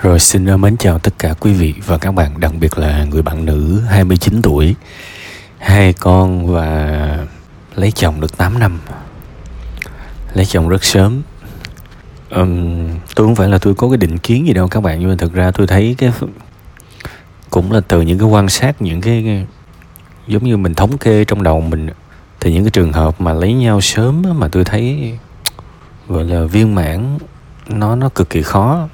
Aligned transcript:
Rồi 0.00 0.18
xin 0.18 0.60
mến 0.60 0.76
chào 0.76 0.98
tất 0.98 1.14
cả 1.18 1.34
quý 1.40 1.52
vị 1.52 1.74
và 1.86 1.98
các 1.98 2.12
bạn, 2.12 2.40
đặc 2.40 2.52
biệt 2.60 2.78
là 2.78 3.04
người 3.04 3.22
bạn 3.22 3.44
nữ 3.44 3.82
29 3.88 4.42
tuổi, 4.42 4.74
hai 5.58 5.92
con 5.92 6.46
và 6.46 7.18
lấy 7.74 7.92
chồng 7.92 8.20
được 8.20 8.36
8 8.36 8.58
năm. 8.58 8.80
Lấy 10.34 10.46
chồng 10.46 10.68
rất 10.68 10.84
sớm. 10.84 11.22
Um, 12.30 12.88
tôi 13.14 13.26
không 13.26 13.34
phải 13.34 13.48
là 13.48 13.58
tôi 13.58 13.74
có 13.74 13.88
cái 13.88 13.96
định 13.96 14.18
kiến 14.18 14.46
gì 14.46 14.52
đâu 14.52 14.68
các 14.68 14.80
bạn 14.80 15.00
nhưng 15.00 15.08
mà 15.08 15.14
thực 15.18 15.32
ra 15.32 15.50
tôi 15.50 15.66
thấy 15.66 15.94
cái 15.98 16.12
cũng 17.50 17.72
là 17.72 17.80
từ 17.80 18.00
những 18.00 18.18
cái 18.18 18.28
quan 18.28 18.48
sát 18.48 18.82
những 18.82 19.00
cái, 19.00 19.22
cái 19.26 19.46
giống 20.26 20.44
như 20.44 20.56
mình 20.56 20.74
thống 20.74 20.98
kê 20.98 21.24
trong 21.24 21.42
đầu 21.42 21.60
mình 21.60 21.88
thì 22.40 22.52
những 22.52 22.64
cái 22.64 22.70
trường 22.70 22.92
hợp 22.92 23.20
mà 23.20 23.32
lấy 23.32 23.52
nhau 23.52 23.80
sớm 23.80 24.22
mà 24.36 24.48
tôi 24.48 24.64
thấy 24.64 25.12
gọi 26.08 26.24
là 26.24 26.44
viên 26.44 26.74
mãn 26.74 27.18
nó 27.68 27.96
nó 27.96 28.08
cực 28.08 28.30
kỳ 28.30 28.42
khó 28.42 28.88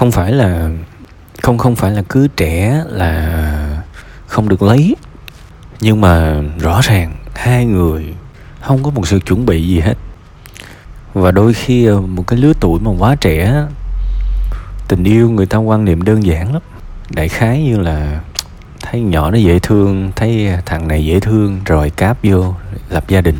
không 0.00 0.12
phải 0.12 0.32
là 0.32 0.70
không 1.42 1.58
không 1.58 1.76
phải 1.76 1.90
là 1.90 2.02
cứ 2.08 2.28
trẻ 2.36 2.82
là 2.86 3.82
không 4.26 4.48
được 4.48 4.62
lấy. 4.62 4.96
Nhưng 5.80 6.00
mà 6.00 6.42
rõ 6.58 6.80
ràng 6.82 7.16
hai 7.34 7.66
người 7.66 8.14
không 8.60 8.82
có 8.82 8.90
một 8.90 9.08
sự 9.08 9.18
chuẩn 9.18 9.46
bị 9.46 9.68
gì 9.68 9.80
hết. 9.80 9.94
Và 11.14 11.30
đôi 11.30 11.54
khi 11.54 11.84
ờ, 11.84 12.00
một 12.00 12.26
cái 12.26 12.38
lứa 12.38 12.52
tuổi 12.60 12.80
mà 12.80 12.90
quá 12.98 13.14
trẻ 13.14 13.64
tình 14.88 15.04
yêu 15.04 15.30
người 15.30 15.46
ta 15.46 15.58
quan 15.58 15.84
niệm 15.84 16.02
đơn 16.02 16.24
giản 16.24 16.52
lắm. 16.52 16.62
Đại 17.10 17.28
khái 17.28 17.62
như 17.62 17.78
là 17.78 18.20
thấy 18.80 19.00
nhỏ 19.00 19.30
nó 19.30 19.36
dễ 19.38 19.58
thương 19.58 20.12
thấy 20.16 20.48
thằng 20.66 20.88
này 20.88 21.04
dễ 21.04 21.20
thương 21.20 21.60
rồi 21.64 21.90
cáp 21.90 22.18
vô 22.22 22.54
lập 22.88 23.04
gia 23.08 23.20
đình. 23.20 23.38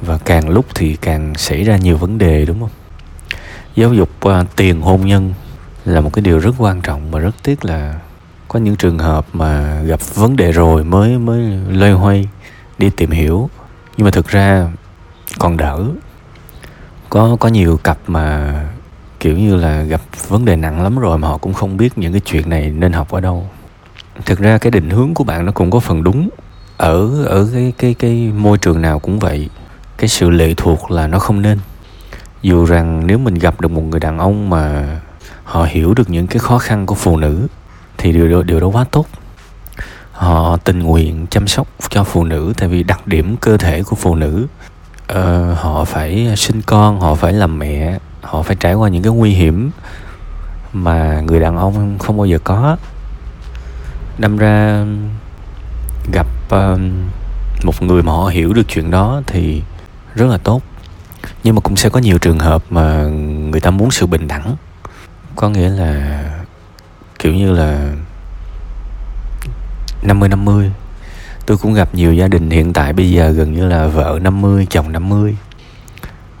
Và 0.00 0.18
càng 0.18 0.48
lúc 0.48 0.66
thì 0.74 0.96
càng 0.96 1.34
xảy 1.34 1.64
ra 1.64 1.76
nhiều 1.76 1.96
vấn 1.96 2.18
đề 2.18 2.44
đúng 2.44 2.60
không? 2.60 2.70
Giáo 3.74 3.94
dục 3.94 4.10
uh, 4.28 4.56
tiền 4.56 4.80
hôn 4.80 5.06
nhân 5.06 5.34
là 5.88 6.00
một 6.00 6.10
cái 6.12 6.22
điều 6.22 6.38
rất 6.38 6.54
quan 6.58 6.80
trọng 6.80 7.10
mà 7.10 7.18
rất 7.18 7.34
tiếc 7.42 7.64
là 7.64 8.00
có 8.48 8.58
những 8.58 8.76
trường 8.76 8.98
hợp 8.98 9.26
mà 9.32 9.82
gặp 9.82 10.00
vấn 10.14 10.36
đề 10.36 10.52
rồi 10.52 10.84
mới 10.84 11.18
mới 11.18 11.40
loay 11.68 11.92
hoay 11.92 12.28
đi 12.78 12.90
tìm 12.90 13.10
hiểu. 13.10 13.50
Nhưng 13.96 14.04
mà 14.04 14.10
thực 14.10 14.28
ra 14.28 14.68
còn 15.38 15.56
đỡ. 15.56 15.84
Có 17.08 17.36
có 17.40 17.48
nhiều 17.48 17.76
cặp 17.76 17.98
mà 18.06 18.54
kiểu 19.20 19.38
như 19.38 19.56
là 19.56 19.82
gặp 19.82 20.00
vấn 20.28 20.44
đề 20.44 20.56
nặng 20.56 20.82
lắm 20.82 20.98
rồi 20.98 21.18
mà 21.18 21.28
họ 21.28 21.38
cũng 21.38 21.54
không 21.54 21.76
biết 21.76 21.98
những 21.98 22.12
cái 22.12 22.20
chuyện 22.24 22.50
này 22.50 22.70
nên 22.70 22.92
học 22.92 23.10
ở 23.10 23.20
đâu. 23.20 23.48
Thực 24.24 24.38
ra 24.38 24.58
cái 24.58 24.70
định 24.70 24.90
hướng 24.90 25.14
của 25.14 25.24
bạn 25.24 25.46
nó 25.46 25.52
cũng 25.52 25.70
có 25.70 25.80
phần 25.80 26.04
đúng. 26.04 26.28
Ở 26.76 27.24
ở 27.24 27.48
cái 27.52 27.72
cái 27.78 27.94
cái 27.94 28.32
môi 28.36 28.58
trường 28.58 28.82
nào 28.82 28.98
cũng 28.98 29.18
vậy, 29.18 29.48
cái 29.96 30.08
sự 30.08 30.30
lệ 30.30 30.54
thuộc 30.56 30.90
là 30.90 31.06
nó 31.06 31.18
không 31.18 31.42
nên. 31.42 31.58
Dù 32.42 32.64
rằng 32.64 33.06
nếu 33.06 33.18
mình 33.18 33.34
gặp 33.34 33.60
được 33.60 33.70
một 33.70 33.82
người 33.82 34.00
đàn 34.00 34.18
ông 34.18 34.50
mà 34.50 34.96
họ 35.48 35.66
hiểu 35.70 35.94
được 35.94 36.10
những 36.10 36.26
cái 36.26 36.38
khó 36.38 36.58
khăn 36.58 36.86
của 36.86 36.94
phụ 36.94 37.16
nữ 37.16 37.46
thì 37.98 38.12
điều 38.12 38.28
đó 38.28 38.42
điều 38.42 38.60
đó 38.60 38.66
quá 38.66 38.84
tốt. 38.90 39.06
Họ 40.12 40.56
tình 40.56 40.82
nguyện 40.82 41.26
chăm 41.30 41.48
sóc 41.48 41.68
cho 41.90 42.04
phụ 42.04 42.24
nữ 42.24 42.52
tại 42.56 42.68
vì 42.68 42.82
đặc 42.82 43.06
điểm 43.06 43.36
cơ 43.36 43.56
thể 43.56 43.82
của 43.82 43.96
phụ 43.96 44.14
nữ. 44.14 44.46
Uh, 45.12 45.58
họ 45.58 45.84
phải 45.84 46.34
sinh 46.36 46.62
con 46.62 47.00
họ 47.00 47.14
phải 47.14 47.32
làm 47.32 47.58
mẹ 47.58 47.98
họ 48.22 48.42
phải 48.42 48.56
trải 48.56 48.74
qua 48.74 48.88
những 48.88 49.02
cái 49.02 49.12
nguy 49.12 49.30
hiểm 49.30 49.70
mà 50.72 51.20
người 51.20 51.40
đàn 51.40 51.56
ông 51.56 51.98
không 51.98 52.16
bao 52.16 52.26
giờ 52.26 52.38
có. 52.44 52.76
Đâm 54.18 54.36
ra 54.36 54.84
gặp 56.12 56.26
uh, 56.46 56.80
một 57.62 57.82
người 57.82 58.02
mà 58.02 58.12
họ 58.12 58.26
hiểu 58.26 58.52
được 58.52 58.68
chuyện 58.68 58.90
đó 58.90 59.22
thì 59.26 59.62
rất 60.14 60.26
là 60.26 60.38
tốt. 60.38 60.62
Nhưng 61.44 61.54
mà 61.54 61.60
cũng 61.60 61.76
sẽ 61.76 61.88
có 61.88 62.00
nhiều 62.00 62.18
trường 62.18 62.38
hợp 62.38 62.64
mà 62.70 63.02
người 63.50 63.60
ta 63.60 63.70
muốn 63.70 63.90
sự 63.90 64.06
bình 64.06 64.28
đẳng 64.28 64.56
có 65.38 65.48
nghĩa 65.48 65.68
là 65.68 66.22
kiểu 67.18 67.34
như 67.34 67.52
là 67.52 67.92
50 70.02 70.28
50 70.28 70.70
tôi 71.46 71.56
cũng 71.56 71.74
gặp 71.74 71.94
nhiều 71.94 72.14
gia 72.14 72.28
đình 72.28 72.50
hiện 72.50 72.72
tại 72.72 72.92
bây 72.92 73.10
giờ 73.10 73.30
gần 73.30 73.52
như 73.52 73.66
là 73.66 73.86
vợ 73.86 74.18
50 74.22 74.66
chồng 74.70 74.92
50 74.92 75.36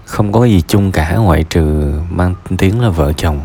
không 0.04 0.32
có 0.32 0.44
gì 0.44 0.62
chung 0.68 0.92
cả 0.92 1.16
ngoại 1.16 1.44
trừ 1.44 1.92
mang 2.10 2.34
tiếng 2.58 2.80
là 2.80 2.88
vợ 2.88 3.12
chồng. 3.12 3.40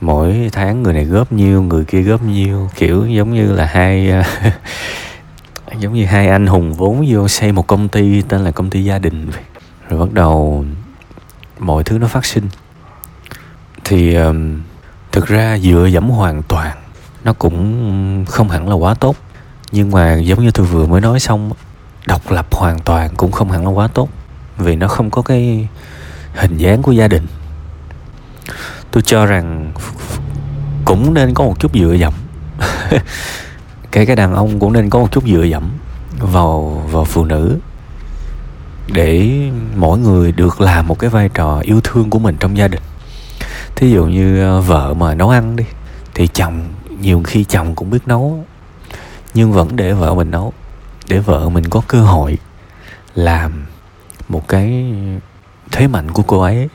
Mỗi 0.00 0.50
tháng 0.52 0.82
người 0.82 0.94
này 0.94 1.04
góp 1.04 1.32
nhiêu 1.32 1.62
người 1.62 1.84
kia 1.84 2.02
góp 2.02 2.22
nhiêu 2.22 2.70
kiểu 2.76 3.06
giống 3.06 3.34
như 3.34 3.52
là 3.52 3.66
hai 3.66 4.12
giống 5.78 5.94
như 5.94 6.06
hai 6.06 6.28
anh 6.28 6.46
hùng 6.46 6.74
vốn 6.74 7.06
vô 7.08 7.28
xây 7.28 7.52
một 7.52 7.66
công 7.66 7.88
ty 7.88 8.22
tên 8.22 8.40
là 8.40 8.50
công 8.50 8.70
ty 8.70 8.84
gia 8.84 8.98
đình. 8.98 9.30
Rồi 9.88 10.00
bắt 10.00 10.12
đầu 10.12 10.64
mọi 11.58 11.84
thứ 11.84 11.98
nó 11.98 12.06
phát 12.06 12.24
sinh. 12.24 12.44
Thì 13.84 14.14
um, 14.14 14.60
thực 15.14 15.26
ra 15.26 15.58
dựa 15.58 15.86
dẫm 15.86 16.10
hoàn 16.10 16.42
toàn, 16.42 16.76
nó 17.24 17.32
cũng 17.32 18.24
không 18.28 18.48
hẳn 18.48 18.68
là 18.68 18.74
quá 18.74 18.94
tốt. 18.94 19.16
Nhưng 19.72 19.90
mà 19.90 20.14
giống 20.14 20.44
như 20.44 20.50
tôi 20.50 20.66
vừa 20.66 20.86
mới 20.86 21.00
nói 21.00 21.20
xong, 21.20 21.50
độc 22.06 22.30
lập 22.30 22.54
hoàn 22.54 22.78
toàn 22.78 23.10
cũng 23.16 23.32
không 23.32 23.50
hẳn 23.50 23.64
là 23.64 23.70
quá 23.70 23.88
tốt, 23.88 24.08
vì 24.58 24.76
nó 24.76 24.88
không 24.88 25.10
có 25.10 25.22
cái 25.22 25.68
hình 26.34 26.56
dáng 26.56 26.82
của 26.82 26.92
gia 26.92 27.08
đình. 27.08 27.26
Tôi 28.90 29.02
cho 29.02 29.26
rằng 29.26 29.72
cũng 30.84 31.14
nên 31.14 31.34
có 31.34 31.44
một 31.44 31.60
chút 31.60 31.74
dựa 31.74 31.92
dẫm. 31.92 32.12
Kể 33.92 34.06
cái 34.06 34.16
đàn 34.16 34.34
ông 34.34 34.60
cũng 34.60 34.72
nên 34.72 34.90
có 34.90 34.98
một 34.98 35.12
chút 35.12 35.24
dựa 35.24 35.44
dẫm 35.44 35.70
vào 36.18 36.82
vào 36.90 37.04
phụ 37.04 37.24
nữ, 37.24 37.58
để 38.92 39.40
mỗi 39.76 39.98
người 39.98 40.32
được 40.32 40.60
làm 40.60 40.88
một 40.88 40.98
cái 40.98 41.10
vai 41.10 41.28
trò 41.28 41.60
yêu 41.60 41.80
thương 41.84 42.10
của 42.10 42.18
mình 42.18 42.36
trong 42.40 42.56
gia 42.56 42.68
đình 42.68 42.82
thí 43.76 43.90
dụ 43.90 44.06
như 44.06 44.40
ờ, 44.40 44.60
vợ 44.60 44.94
mà 44.94 45.14
nấu 45.14 45.30
ăn 45.30 45.56
đi, 45.56 45.64
thì 46.14 46.26
chồng, 46.26 46.64
nhiều 47.00 47.22
khi 47.24 47.44
chồng 47.44 47.74
cũng 47.74 47.90
biết 47.90 48.06
nấu, 48.06 48.44
nhưng 49.34 49.52
vẫn 49.52 49.76
để 49.76 49.92
vợ 49.92 50.14
mình 50.14 50.30
nấu, 50.30 50.52
để 51.08 51.18
vợ 51.18 51.48
mình 51.48 51.68
có 51.68 51.82
cơ 51.88 52.00
hội 52.00 52.38
làm 53.14 53.66
một 54.28 54.48
cái 54.48 54.94
thế 55.72 55.88
mạnh 55.88 56.10
của 56.10 56.22
cô 56.22 56.40
ấy, 56.40 56.68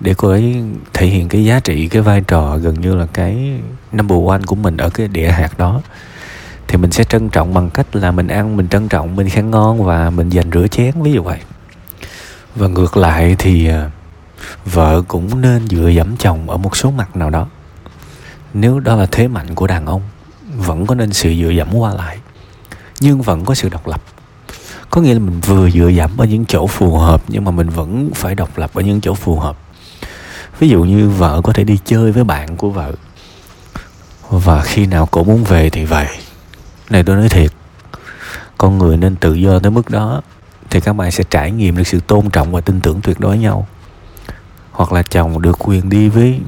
để 0.00 0.14
cô 0.16 0.28
ấy 0.28 0.62
thể 0.92 1.06
hiện 1.06 1.28
cái 1.28 1.44
giá 1.44 1.60
trị, 1.60 1.88
cái 1.88 2.02
vai 2.02 2.20
trò 2.20 2.56
gần 2.56 2.80
như 2.80 2.94
là 2.94 3.06
cái 3.12 3.60
number 3.92 4.18
one 4.28 4.40
của 4.46 4.56
mình 4.56 4.76
ở 4.76 4.90
cái 4.90 5.08
địa 5.08 5.30
hạt 5.30 5.58
đó. 5.58 5.80
Thì 6.68 6.76
mình 6.76 6.92
sẽ 6.92 7.04
trân 7.04 7.28
trọng 7.28 7.54
bằng 7.54 7.70
cách 7.70 7.96
là 7.96 8.10
mình 8.10 8.28
ăn, 8.28 8.56
mình 8.56 8.68
trân 8.68 8.88
trọng 8.88 9.16
mình 9.16 9.28
khen 9.28 9.50
ngon 9.50 9.84
và 9.84 10.10
mình 10.10 10.28
dành 10.28 10.50
rửa 10.50 10.66
chén, 10.68 11.02
ví 11.02 11.12
dụ 11.12 11.22
vậy. 11.22 11.38
Và 12.54 12.68
ngược 12.68 12.96
lại 12.96 13.36
thì 13.38 13.66
ờ, 13.66 13.90
vợ 14.64 15.02
cũng 15.08 15.40
nên 15.40 15.68
dựa 15.68 15.88
dẫm 15.88 16.16
chồng 16.16 16.50
ở 16.50 16.56
một 16.56 16.76
số 16.76 16.90
mặt 16.90 17.16
nào 17.16 17.30
đó. 17.30 17.46
Nếu 18.54 18.80
đó 18.80 18.96
là 18.96 19.06
thế 19.12 19.28
mạnh 19.28 19.54
của 19.54 19.66
đàn 19.66 19.86
ông, 19.86 20.02
vẫn 20.56 20.86
có 20.86 20.94
nên 20.94 21.12
sự 21.12 21.34
dựa 21.40 21.50
dẫm 21.50 21.74
qua 21.74 21.94
lại, 21.94 22.18
nhưng 23.00 23.22
vẫn 23.22 23.44
có 23.44 23.54
sự 23.54 23.68
độc 23.68 23.86
lập. 23.86 24.02
Có 24.90 25.00
nghĩa 25.00 25.14
là 25.14 25.18
mình 25.18 25.40
vừa 25.40 25.70
dựa 25.70 25.88
dẫm 25.88 26.10
ở 26.16 26.26
những 26.26 26.44
chỗ 26.44 26.66
phù 26.66 26.96
hợp, 26.96 27.22
nhưng 27.28 27.44
mà 27.44 27.50
mình 27.50 27.68
vẫn 27.68 28.10
phải 28.14 28.34
độc 28.34 28.58
lập 28.58 28.70
ở 28.74 28.82
những 28.82 29.00
chỗ 29.00 29.14
phù 29.14 29.38
hợp. 29.38 29.56
Ví 30.58 30.68
dụ 30.68 30.84
như 30.84 31.08
vợ 31.08 31.40
có 31.44 31.52
thể 31.52 31.64
đi 31.64 31.78
chơi 31.84 32.12
với 32.12 32.24
bạn 32.24 32.56
của 32.56 32.70
vợ, 32.70 32.92
và 34.30 34.62
khi 34.62 34.86
nào 34.86 35.06
cổ 35.06 35.24
muốn 35.24 35.44
về 35.44 35.70
thì 35.70 35.84
về. 35.84 36.08
Này, 36.90 37.02
tôi 37.02 37.16
nói 37.16 37.28
thiệt, 37.28 37.52
con 38.58 38.78
người 38.78 38.96
nên 38.96 39.16
tự 39.16 39.34
do 39.34 39.58
tới 39.58 39.70
mức 39.70 39.90
đó, 39.90 40.22
thì 40.70 40.80
các 40.80 40.92
bạn 40.92 41.10
sẽ 41.10 41.24
trải 41.30 41.50
nghiệm 41.50 41.76
được 41.76 41.86
sự 41.86 42.00
tôn 42.00 42.30
trọng 42.30 42.52
và 42.52 42.60
tin 42.60 42.80
tưởng 42.80 43.00
tuyệt 43.00 43.20
đối 43.20 43.38
nhau 43.38 43.66
hoặc 44.76 44.92
là 44.92 45.02
chồng 45.02 45.42
được 45.42 45.56
quyền 45.58 45.88
đi 45.88 46.08
với 46.08 46.40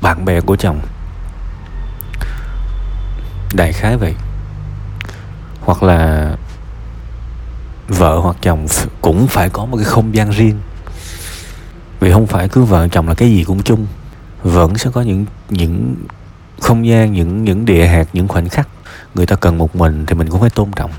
bạn 0.00 0.24
bè 0.24 0.40
của 0.40 0.56
chồng. 0.56 0.80
Đại 3.54 3.72
khái 3.72 3.96
vậy. 3.96 4.14
Hoặc 5.60 5.82
là 5.82 6.32
vợ 7.88 8.18
hoặc 8.18 8.36
chồng 8.42 8.66
cũng 9.00 9.26
phải 9.26 9.50
có 9.50 9.64
một 9.64 9.76
cái 9.76 9.84
không 9.84 10.14
gian 10.14 10.30
riêng. 10.30 10.60
Vì 12.00 12.12
không 12.12 12.26
phải 12.26 12.48
cứ 12.48 12.62
vợ 12.64 12.88
chồng 12.88 13.08
là 13.08 13.14
cái 13.14 13.30
gì 13.30 13.44
cũng 13.44 13.62
chung 13.62 13.86
vẫn 14.42 14.78
sẽ 14.78 14.90
có 14.90 15.02
những 15.02 15.26
những 15.48 15.94
không 16.60 16.86
gian 16.86 17.12
những 17.12 17.44
những 17.44 17.64
địa 17.64 17.86
hạt 17.86 18.08
những 18.12 18.28
khoảnh 18.28 18.48
khắc 18.48 18.68
người 19.14 19.26
ta 19.26 19.36
cần 19.36 19.58
một 19.58 19.76
mình 19.76 20.06
thì 20.06 20.14
mình 20.14 20.30
cũng 20.30 20.40
phải 20.40 20.50
tôn 20.50 20.72
trọng. 20.76 20.90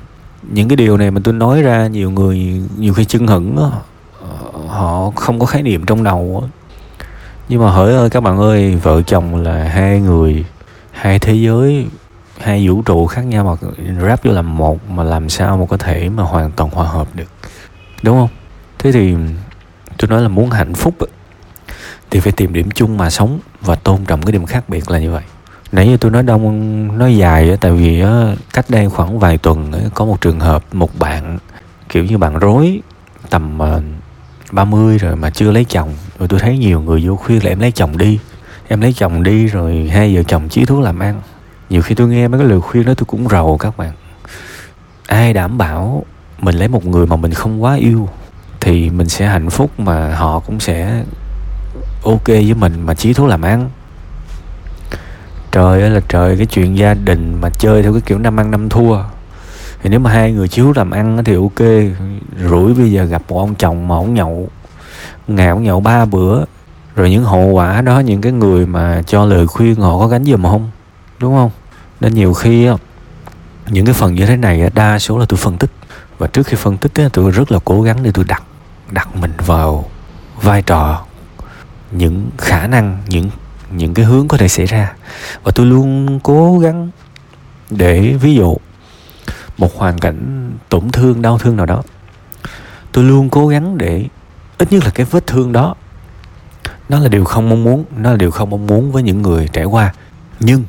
Những 0.43 0.67
cái 0.67 0.75
điều 0.75 0.97
này 0.97 1.11
mà 1.11 1.21
tôi 1.23 1.33
nói 1.33 1.61
ra 1.61 1.87
nhiều 1.87 2.11
người 2.11 2.61
nhiều 2.77 2.93
khi 2.93 3.05
chưng 3.05 3.27
hửng 3.27 3.55
đó, 3.55 3.81
họ 4.67 5.11
không 5.15 5.39
có 5.39 5.45
khái 5.45 5.63
niệm 5.63 5.85
trong 5.85 6.03
đầu 6.03 6.39
đó 6.41 6.47
nhưng 7.51 7.61
mà 7.61 7.71
hỡi 7.71 7.93
ơi, 7.93 8.09
các 8.09 8.23
bạn 8.23 8.37
ơi, 8.37 8.75
vợ 8.75 9.01
chồng 9.01 9.35
là 9.35 9.63
hai 9.63 9.99
người, 9.99 10.45
hai 10.91 11.19
thế 11.19 11.33
giới, 11.33 11.87
hai 12.39 12.67
vũ 12.67 12.81
trụ 12.81 13.07
khác 13.07 13.21
nhau 13.21 13.57
mà 13.61 13.69
ráp 14.01 14.23
vô 14.23 14.31
làm 14.31 14.57
một 14.57 14.89
mà 14.89 15.03
làm 15.03 15.29
sao 15.29 15.57
mà 15.57 15.65
có 15.69 15.77
thể 15.77 16.09
mà 16.09 16.23
hoàn 16.23 16.51
toàn 16.51 16.69
hòa 16.69 16.87
hợp 16.87 17.07
được. 17.13 17.31
Đúng 18.03 18.17
không? 18.17 18.29
Thế 18.79 18.91
thì 18.91 19.15
tôi 19.97 20.09
nói 20.09 20.21
là 20.21 20.27
muốn 20.27 20.49
hạnh 20.49 20.73
phúc 20.73 20.95
thì 22.09 22.19
phải 22.19 22.31
tìm 22.31 22.53
điểm 22.53 22.71
chung 22.71 22.97
mà 22.97 23.09
sống 23.09 23.39
và 23.61 23.75
tôn 23.75 24.05
trọng 24.05 24.21
cái 24.21 24.31
điểm 24.31 24.45
khác 24.45 24.69
biệt 24.69 24.91
là 24.91 24.99
như 24.99 25.11
vậy. 25.11 25.23
Nãy 25.71 25.87
giờ 25.87 25.97
tôi 26.01 26.11
nói 26.11 26.23
đông, 26.23 26.97
nói 26.97 27.17
dài 27.17 27.57
tại 27.61 27.71
vì 27.71 28.03
cách 28.53 28.65
đây 28.69 28.89
khoảng 28.89 29.19
vài 29.19 29.37
tuần 29.37 29.71
có 29.95 30.05
một 30.05 30.21
trường 30.21 30.39
hợp, 30.39 30.63
một 30.71 30.99
bạn, 30.99 31.37
kiểu 31.89 32.03
như 32.03 32.17
bạn 32.17 32.39
rối, 32.39 32.81
tầm 33.29 33.59
ờ, 33.59 33.81
30 34.51 34.97
rồi 34.97 35.15
mà 35.15 35.29
chưa 35.29 35.51
lấy 35.51 35.65
chồng 35.65 35.93
rồi 36.21 36.27
tôi 36.27 36.39
thấy 36.39 36.57
nhiều 36.57 36.81
người 36.81 37.07
vô 37.07 37.15
khuyên 37.15 37.43
là 37.43 37.49
em 37.49 37.59
lấy 37.59 37.71
chồng 37.71 37.97
đi. 37.97 38.19
Em 38.67 38.81
lấy 38.81 38.93
chồng 38.93 39.23
đi 39.23 39.47
rồi 39.47 39.89
hai 39.93 40.15
vợ 40.15 40.23
chồng 40.23 40.49
chí 40.49 40.65
thuốc 40.65 40.81
làm 40.81 40.99
ăn. 40.99 41.21
Nhiều 41.69 41.81
khi 41.81 41.95
tôi 41.95 42.07
nghe 42.07 42.27
mấy 42.27 42.39
cái 42.39 42.49
lời 42.49 42.61
khuyên 42.61 42.85
đó 42.85 42.93
tôi 42.97 43.05
cũng 43.05 43.29
rầu 43.29 43.57
các 43.57 43.77
bạn. 43.77 43.91
Ai 45.07 45.33
đảm 45.33 45.57
bảo 45.57 46.05
mình 46.39 46.55
lấy 46.55 46.67
một 46.67 46.85
người 46.85 47.07
mà 47.07 47.15
mình 47.15 47.33
không 47.33 47.63
quá 47.63 47.75
yêu 47.75 48.09
thì 48.59 48.89
mình 48.89 49.09
sẽ 49.09 49.27
hạnh 49.27 49.49
phúc 49.49 49.79
mà 49.79 50.15
họ 50.15 50.39
cũng 50.39 50.59
sẽ 50.59 51.03
ok 52.03 52.27
với 52.27 52.53
mình 52.53 52.81
mà 52.85 52.93
chí 52.93 53.13
thú 53.13 53.27
làm 53.27 53.41
ăn. 53.41 53.69
Trời 55.51 55.81
ơi 55.81 55.89
là 55.89 56.01
trời, 56.07 56.37
cái 56.37 56.45
chuyện 56.45 56.77
gia 56.77 56.93
đình 56.93 57.41
mà 57.41 57.49
chơi 57.59 57.83
theo 57.83 57.91
cái 57.93 58.01
kiểu 58.01 58.19
năm 58.19 58.39
ăn 58.39 58.51
năm 58.51 58.69
thua. 58.69 59.03
Thì 59.83 59.89
nếu 59.89 59.99
mà 59.99 60.11
hai 60.11 60.31
người 60.31 60.47
chiếu 60.47 60.73
làm 60.75 60.91
ăn 60.91 61.23
thì 61.23 61.35
ok. 61.35 61.67
Rủi 62.49 62.73
bây 62.73 62.91
giờ 62.91 63.03
gặp 63.03 63.21
một 63.29 63.39
ông 63.39 63.55
chồng 63.55 63.87
mà 63.87 63.95
ông 63.95 64.13
nhậu 64.13 64.49
ngạo 65.35 65.59
nhậu 65.59 65.79
ba 65.79 66.05
bữa, 66.05 66.43
rồi 66.95 67.09
những 67.09 67.23
hậu 67.23 67.45
quả 67.45 67.81
đó, 67.81 67.99
những 67.99 68.21
cái 68.21 68.31
người 68.31 68.65
mà 68.65 69.01
cho 69.07 69.25
lời 69.25 69.47
khuyên 69.47 69.75
họ 69.75 69.99
có 69.99 70.07
gánh 70.07 70.23
giùm 70.23 70.43
không? 70.43 70.69
Đúng 71.19 71.35
không? 71.35 71.51
Nên 71.99 72.13
nhiều 72.13 72.33
khi 72.33 72.69
những 73.67 73.85
cái 73.85 73.93
phần 73.93 74.15
như 74.15 74.25
thế 74.25 74.37
này 74.37 74.69
đa 74.73 74.99
số 74.99 75.17
là 75.17 75.25
tôi 75.29 75.37
phân 75.37 75.57
tích. 75.57 75.71
Và 76.17 76.27
trước 76.27 76.47
khi 76.47 76.57
phân 76.57 76.77
tích 76.77 76.91
tôi 77.13 77.31
rất 77.31 77.51
là 77.51 77.59
cố 77.65 77.81
gắng 77.81 78.03
để 78.03 78.11
tôi 78.13 78.25
đặt 78.27 78.43
đặt 78.91 79.15
mình 79.15 79.33
vào 79.45 79.89
vai 80.41 80.61
trò, 80.61 81.05
những 81.91 82.29
khả 82.37 82.67
năng, 82.67 82.97
những 83.07 83.29
những 83.71 83.93
cái 83.93 84.05
hướng 84.05 84.27
có 84.27 84.37
thể 84.37 84.47
xảy 84.47 84.65
ra. 84.65 84.93
Và 85.43 85.51
tôi 85.55 85.65
luôn 85.65 86.19
cố 86.23 86.59
gắng 86.59 86.89
để, 87.69 88.15
ví 88.21 88.35
dụ, 88.35 88.57
một 89.57 89.77
hoàn 89.77 89.99
cảnh 89.99 90.51
tổn 90.69 90.91
thương, 90.91 91.21
đau 91.21 91.37
thương 91.37 91.57
nào 91.57 91.65
đó, 91.65 91.83
tôi 92.91 93.03
luôn 93.03 93.29
cố 93.29 93.47
gắng 93.47 93.77
để 93.77 94.05
ít 94.61 94.73
nhất 94.73 94.83
là 94.83 94.89
cái 94.89 95.05
vết 95.11 95.27
thương 95.27 95.51
đó. 95.51 95.75
Nó 96.89 96.99
là 96.99 97.07
điều 97.07 97.23
không 97.23 97.49
mong 97.49 97.63
muốn, 97.63 97.85
nó 97.97 98.11
là 98.11 98.17
điều 98.17 98.31
không 98.31 98.49
mong 98.49 98.67
muốn 98.67 98.91
với 98.91 99.03
những 99.03 99.21
người 99.21 99.47
trải 99.53 99.65
qua. 99.65 99.93
Nhưng 100.39 100.63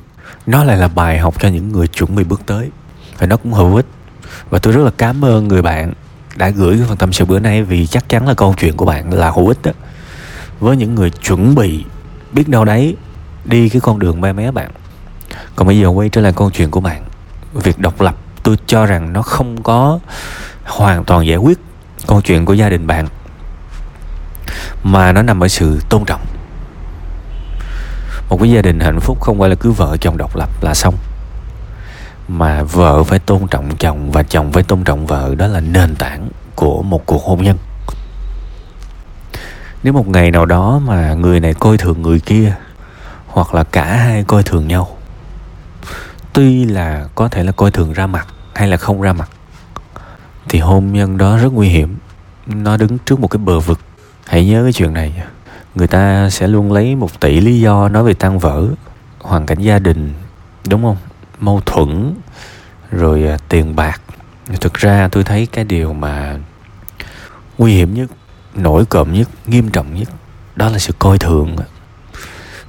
nó 0.47 0.65
lại 0.65 0.77
là 0.77 0.89
bài 0.89 1.19
học 1.19 1.35
cho 1.41 1.49
những 1.49 1.73
người 1.73 1.89
chuẩn 1.89 2.17
bị 2.17 2.25
bước 2.25 2.43
tới. 2.47 2.71
Và 3.19 3.27
nó 3.27 3.37
cũng 3.37 3.53
hữu 3.53 3.77
ích. 3.77 3.87
Và 4.51 4.59
tôi 4.59 4.73
rất 4.73 4.83
là 4.85 4.91
cảm 4.97 5.25
ơn 5.25 5.49
người 5.49 5.63
bạn 5.63 5.93
đã 6.37 6.49
gửi 6.49 6.77
cái 6.77 6.87
phần 6.89 6.97
tâm 6.97 7.13
sự 7.13 7.25
bữa 7.25 7.39
nay 7.39 7.63
vì 7.63 7.87
chắc 7.87 8.09
chắn 8.09 8.29
là 8.29 8.35
câu 8.35 8.55
chuyện 8.59 8.77
của 8.77 8.85
bạn 8.85 9.13
là 9.13 9.31
hữu 9.31 9.49
ích 9.49 9.59
đó. 9.63 9.73
Với 10.61 10.77
những 10.77 10.95
người 10.95 11.11
chuẩn 11.11 11.55
bị 11.55 11.85
biết 12.33 12.49
đâu 12.49 12.65
đấy 12.65 12.97
đi 13.45 13.69
cái 13.69 13.81
con 13.81 13.99
đường 13.99 14.21
mê 14.21 14.33
mé 14.33 14.51
bạn. 14.51 14.71
Còn 15.57 15.69
bây 15.69 15.79
giờ 15.79 15.89
quay 15.89 16.09
trở 16.09 16.21
lại 16.21 16.33
câu 16.37 16.51
chuyện 16.51 16.71
của 16.71 16.81
bạn. 16.81 17.05
Việc 17.55 17.79
độc 17.79 18.01
lập 18.01 18.17
tôi 18.43 18.57
cho 18.67 18.87
rằng 18.87 19.13
nó 19.13 19.23
không 19.23 19.63
có 19.63 19.99
hoàn 20.65 21.05
toàn 21.05 21.27
giải 21.27 21.37
quyết 21.37 21.59
câu 22.07 22.21
chuyện 22.21 22.45
của 22.45 22.55
gia 22.55 22.69
đình 22.69 22.87
bạn 22.87 23.09
mà 24.83 25.13
nó 25.13 25.23
nằm 25.23 25.43
ở 25.43 25.49
sự 25.49 25.81
tôn 25.89 26.05
trọng. 26.05 26.21
Một 28.29 28.39
cái 28.41 28.51
gia 28.51 28.63
đình 28.63 28.81
hạnh 28.81 29.01
phúc 29.01 29.21
không 29.21 29.39
phải 29.39 29.49
là 29.49 29.55
cứ 29.55 29.71
vợ 29.71 29.97
chồng 30.01 30.17
độc 30.17 30.37
lập 30.37 30.51
là 30.63 30.75
xong, 30.75 30.95
mà 32.29 32.63
vợ 32.63 33.03
phải 33.03 33.19
tôn 33.19 33.47
trọng 33.51 33.77
chồng 33.77 34.11
và 34.13 34.23
chồng 34.23 34.53
phải 34.53 34.63
tôn 34.63 34.85
trọng 34.85 35.07
vợ, 35.07 35.35
đó 35.35 35.47
là 35.47 35.61
nền 35.61 35.95
tảng 35.97 36.29
của 36.55 36.83
một 36.83 37.07
cuộc 37.07 37.23
hôn 37.25 37.43
nhân. 37.43 37.59
Nếu 39.83 39.93
một 39.93 40.09
ngày 40.09 40.31
nào 40.31 40.47
đó 40.47 40.81
mà 40.85 41.15
người 41.15 41.41
này 41.41 41.55
coi 41.55 41.79
thường 41.79 42.03
người 42.03 42.21
kia, 42.21 42.55
hoặc 43.27 43.55
là 43.55 43.65
cả 43.65 43.97
hai 43.97 44.25
coi 44.25 44.43
thường 44.43 44.69
nhau, 44.69 44.97
tuy 46.33 46.65
là 46.65 47.05
có 47.15 47.29
thể 47.29 47.45
là 47.45 47.53
coi 47.53 47.71
thường 47.71 47.93
ra 47.93 48.07
mặt 48.07 48.27
hay 48.55 48.69
là 48.69 48.77
không 48.77 49.03
ra 49.03 49.13
mặt, 49.13 49.31
thì 50.49 50.59
hôn 50.59 50.93
nhân 50.93 51.19
đó 51.19 51.37
rất 51.37 51.53
nguy 51.53 51.69
hiểm. 51.69 51.97
Nó 52.47 52.77
đứng 52.77 52.99
trước 52.99 53.21
một 53.21 53.29
cái 53.29 53.39
bờ 53.39 53.61
vực 53.61 53.81
hãy 54.33 54.45
nhớ 54.45 54.63
cái 54.63 54.73
chuyện 54.73 54.93
này. 54.93 55.23
Người 55.75 55.87
ta 55.87 56.31
sẽ 56.31 56.47
luôn 56.47 56.73
lấy 56.73 56.97
một 56.97 57.21
tỷ 57.21 57.41
lý 57.41 57.61
do 57.61 57.89
nói 57.89 58.05
về 58.05 58.15
tan 58.15 58.39
vỡ, 58.39 58.67
hoàn 59.19 59.47
cảnh 59.47 59.59
gia 59.59 59.79
đình, 59.79 60.15
đúng 60.69 60.83
không? 60.83 60.97
Mâu 61.41 61.61
thuẫn, 61.67 62.15
rồi 62.91 63.29
à, 63.29 63.39
tiền 63.49 63.77
bạc. 63.77 64.01
Thực 64.61 64.75
ra 64.75 65.09
tôi 65.09 65.25
thấy 65.25 65.47
cái 65.47 65.65
điều 65.65 65.93
mà 65.93 66.37
nguy 67.59 67.73
hiểm 67.73 67.95
nhất, 67.95 68.11
nổi 68.55 68.85
cộm 68.85 69.13
nhất, 69.13 69.29
nghiêm 69.47 69.71
trọng 69.71 69.95
nhất, 69.95 70.09
đó 70.57 70.69
là 70.69 70.79
sự 70.79 70.93
coi 70.99 71.19
thường. 71.19 71.57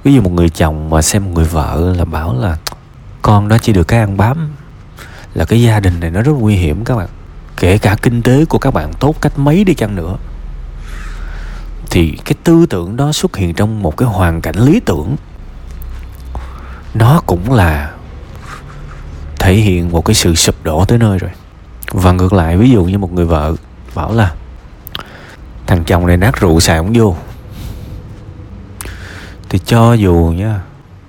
Ví 0.04 0.14
dụ 0.14 0.22
một 0.22 0.32
người 0.32 0.48
chồng 0.48 0.90
mà 0.90 1.02
xem 1.02 1.24
một 1.24 1.30
người 1.34 1.44
vợ 1.44 1.94
là 1.98 2.04
bảo 2.04 2.34
là, 2.40 2.56
con 3.22 3.48
đó 3.48 3.58
chỉ 3.58 3.72
được 3.72 3.88
cái 3.88 4.00
ăn 4.00 4.16
bám. 4.16 4.52
Là 5.34 5.44
cái 5.44 5.62
gia 5.62 5.80
đình 5.80 6.00
này 6.00 6.10
nó 6.10 6.22
rất 6.22 6.32
nguy 6.32 6.54
hiểm 6.54 6.84
các 6.84 6.96
bạn. 6.96 7.08
Kể 7.56 7.78
cả 7.78 7.96
kinh 8.02 8.22
tế 8.22 8.44
của 8.44 8.58
các 8.58 8.74
bạn 8.74 8.92
tốt 9.00 9.14
cách 9.20 9.38
mấy 9.38 9.64
đi 9.64 9.74
chăng 9.74 9.96
nữa 9.96 10.16
thì 11.94 12.18
cái 12.24 12.34
tư 12.44 12.66
tưởng 12.66 12.96
đó 12.96 13.12
xuất 13.12 13.36
hiện 13.36 13.54
trong 13.54 13.82
một 13.82 13.96
cái 13.96 14.08
hoàn 14.08 14.40
cảnh 14.40 14.56
lý 14.56 14.80
tưởng. 14.80 15.16
Nó 16.94 17.22
cũng 17.26 17.52
là 17.52 17.92
thể 19.38 19.54
hiện 19.54 19.90
một 19.90 20.04
cái 20.04 20.14
sự 20.14 20.34
sụp 20.34 20.54
đổ 20.62 20.84
tới 20.84 20.98
nơi 20.98 21.18
rồi. 21.18 21.30
Và 21.90 22.12
ngược 22.12 22.32
lại, 22.32 22.56
ví 22.56 22.70
dụ 22.70 22.84
như 22.84 22.98
một 22.98 23.12
người 23.12 23.24
vợ 23.24 23.54
bảo 23.94 24.12
là, 24.12 24.32
thằng 25.66 25.84
chồng 25.84 26.06
này 26.06 26.16
nát 26.16 26.40
rượu 26.40 26.60
xài 26.60 26.78
không 26.78 26.92
vô. 26.94 27.16
Thì 29.48 29.58
cho 29.58 29.92
dù 29.92 30.34
nha, 30.36 30.60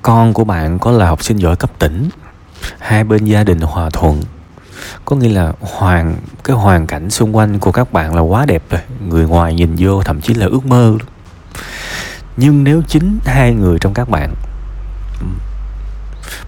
con 0.02 0.34
của 0.34 0.44
bạn 0.44 0.80
có 0.80 0.92
là 0.92 1.08
học 1.08 1.24
sinh 1.24 1.38
giỏi 1.38 1.56
cấp 1.56 1.72
tỉnh, 1.80 2.10
hai 2.80 3.04
bên 3.04 3.26
gia 3.26 3.44
đình 3.44 3.60
hòa 3.62 3.90
thuận 3.90 4.22
có 5.06 5.16
nghĩa 5.16 5.30
là 5.30 5.54
hoàn, 5.60 6.16
cái 6.44 6.56
hoàn 6.56 6.88
cảnh 6.88 7.10
xung 7.10 7.36
quanh 7.36 7.60
của 7.60 7.72
các 7.72 7.94
bạn 7.94 8.16
là 8.16 8.22
quá 8.22 8.46
đẹp 8.46 8.64
rồi. 8.70 8.82
Người 9.08 9.26
ngoài 9.26 9.54
nhìn 9.54 9.76
vô 9.80 10.04
thậm 10.04 10.22
chí 10.22 10.34
là 10.34 10.46
ước 10.46 10.66
mơ 10.66 10.94
nhưng 12.38 12.64
nếu 12.64 12.82
chính 12.88 13.20
hai 13.26 13.54
người 13.54 13.80
trong 13.80 13.94
các 13.94 14.10
bạn 14.10 14.34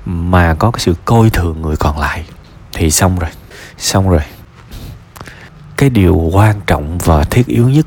mà 0.06 0.56
có 0.56 0.72
cái 0.72 0.80
sự 0.80 0.95
coi 1.06 1.30
thường 1.30 1.62
người 1.62 1.75
còn 1.75 2.00
lại 2.00 2.25
thì 2.74 2.92
xong 2.92 3.19
rồi 3.19 3.30
xong 3.78 4.10
rồi. 4.10 4.22
Cái 5.78 5.90
điều 5.90 6.16
quan 6.16 6.62
trọng 6.68 6.98
và 6.98 7.24
thiết 7.24 7.48
yếu 7.48 7.69
nhất 7.69 7.86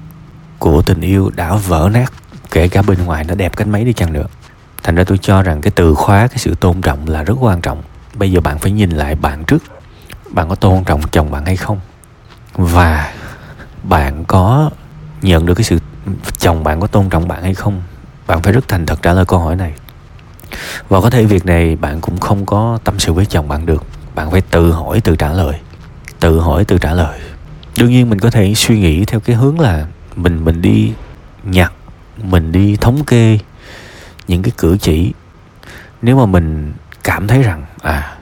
của 0.58 0.82
tình 0.82 1.00
yêu 1.00 1.30
đã 1.36 1.54
vỡ 1.54 1.90
nát, 1.92 2.12
kể 2.50 2.68
cả 2.68 2.82
bên 2.82 3.04
ngoài 3.04 3.24
nó 3.24 3.34
đẹp 3.34 3.56
cách 3.56 3.68
mấy 3.68 3.84
đi 3.84 3.92
chăng 3.92 4.12
nữa. 4.12 4.26
Thành 4.82 4.94
ra 4.94 5.04
tôi 5.04 5.18
cho 5.18 5.42
rằng 5.42 5.60
cái 5.60 5.70
từ 5.70 5.94
khóa, 5.94 6.26
cái 6.26 6.38
sự 6.38 6.54
tôn 6.54 6.80
trọng 6.80 7.08
là 7.08 7.22
rất 7.22 7.34
quan 7.40 7.60
trọng. 7.60 7.82
Bây 8.14 8.32
giờ 8.32 8.40
bạn 8.40 8.58
phải 8.58 8.72
nhìn 8.72 8.90
lại 8.90 9.14
bạn 9.14 9.44
trước 9.44 9.62
bạn 10.30 10.48
có 10.48 10.54
tôn 10.54 10.84
trọng 10.84 11.02
chồng 11.10 11.30
bạn 11.30 11.46
hay 11.46 11.56
không? 11.56 11.80
Và 12.54 13.12
bạn 13.82 14.24
có 14.24 14.70
nhận 15.22 15.46
được 15.46 15.54
cái 15.54 15.64
sự 15.64 15.78
chồng 16.38 16.64
bạn 16.64 16.80
có 16.80 16.86
tôn 16.86 17.08
trọng 17.08 17.28
bạn 17.28 17.42
hay 17.42 17.54
không? 17.54 17.82
Bạn 18.26 18.42
phải 18.42 18.52
rất 18.52 18.68
thành 18.68 18.86
thật 18.86 19.02
trả 19.02 19.12
lời 19.12 19.24
câu 19.24 19.38
hỏi 19.38 19.56
này. 19.56 19.72
Và 20.88 21.00
có 21.00 21.10
thể 21.10 21.24
việc 21.24 21.46
này 21.46 21.76
bạn 21.76 22.00
cũng 22.00 22.20
không 22.20 22.46
có 22.46 22.78
tâm 22.84 22.98
sự 22.98 23.12
với 23.12 23.26
chồng 23.26 23.48
bạn 23.48 23.66
được. 23.66 23.84
Bạn 24.14 24.30
phải 24.30 24.40
tự 24.40 24.72
hỏi, 24.72 25.00
tự 25.00 25.16
trả 25.16 25.32
lời. 25.32 25.60
Tự 26.20 26.40
hỏi, 26.40 26.64
tự 26.64 26.78
trả 26.78 26.94
lời. 26.94 27.20
Đương 27.76 27.90
nhiên 27.90 28.10
mình 28.10 28.18
có 28.18 28.30
thể 28.30 28.54
suy 28.54 28.80
nghĩ 28.80 29.04
theo 29.04 29.20
cái 29.20 29.36
hướng 29.36 29.60
là 29.60 29.86
mình 30.16 30.44
mình 30.44 30.62
đi 30.62 30.92
nhặt, 31.44 31.72
mình 32.22 32.52
đi 32.52 32.76
thống 32.76 33.04
kê 33.04 33.38
những 34.28 34.42
cái 34.42 34.52
cử 34.58 34.76
chỉ. 34.80 35.12
Nếu 36.02 36.16
mà 36.16 36.26
mình 36.26 36.72
cảm 37.04 37.26
thấy 37.26 37.42
rằng 37.42 37.64
à 37.82 38.16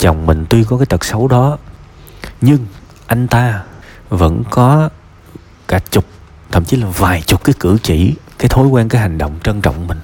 chồng 0.00 0.26
mình 0.26 0.44
tuy 0.50 0.64
có 0.64 0.76
cái 0.78 0.86
tật 0.86 1.04
xấu 1.04 1.28
đó 1.28 1.58
nhưng 2.40 2.66
anh 3.06 3.28
ta 3.28 3.62
vẫn 4.08 4.42
có 4.50 4.88
cả 5.68 5.78
chục 5.90 6.04
thậm 6.50 6.64
chí 6.64 6.76
là 6.76 6.86
vài 6.86 7.22
chục 7.22 7.44
cái 7.44 7.54
cử 7.60 7.78
chỉ 7.82 8.14
cái 8.38 8.48
thói 8.48 8.66
quen 8.66 8.88
cái 8.88 9.02
hành 9.02 9.18
động 9.18 9.34
trân 9.42 9.60
trọng 9.60 9.86
mình. 9.86 9.98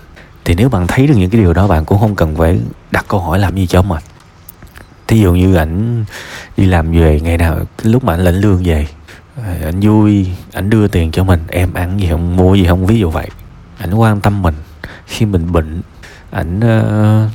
Thì 0.45 0.55
nếu 0.55 0.69
bạn 0.69 0.87
thấy 0.87 1.07
được 1.07 1.15
những 1.17 1.31
cái 1.31 1.41
điều 1.41 1.53
đó 1.53 1.67
bạn 1.67 1.85
cũng 1.85 1.99
không 1.99 2.15
cần 2.15 2.37
phải 2.37 2.61
đặt 2.91 3.05
câu 3.09 3.21
hỏi 3.21 3.39
làm 3.39 3.57
gì 3.57 3.67
cho 3.67 3.83
mệt. 3.83 4.03
Thí 5.07 5.21
dụ 5.21 5.35
như 5.35 5.55
ảnh 5.55 6.05
đi 6.57 6.67
làm 6.67 6.93
về 6.93 7.21
ngày 7.21 7.39
nào 7.39 7.57
cái 7.57 7.93
lúc 7.93 8.05
mà 8.05 8.15
ảnh 8.15 8.25
lãnh 8.25 8.35
lương 8.35 8.63
về 8.65 8.87
ờ, 9.37 9.53
ảnh 9.65 9.81
vui 9.81 10.27
ảnh 10.53 10.71
đưa 10.71 10.89
tiền 10.89 11.11
cho 11.11 11.25
mình 11.25 11.41
em 11.49 11.75
ăn 11.75 12.01
gì 12.01 12.09
không 12.11 12.37
mua 12.37 12.55
gì 12.55 12.67
không 12.67 12.87
ví 12.87 12.99
dụ 12.99 13.11
vậy. 13.11 13.29
Ảnh 13.79 13.95
quan 13.95 14.21
tâm 14.21 14.43
mình. 14.43 14.55
Khi 15.07 15.27
mình 15.27 15.53
bệnh 15.53 15.83
ảnh 16.31 16.59
uh, 16.59 17.31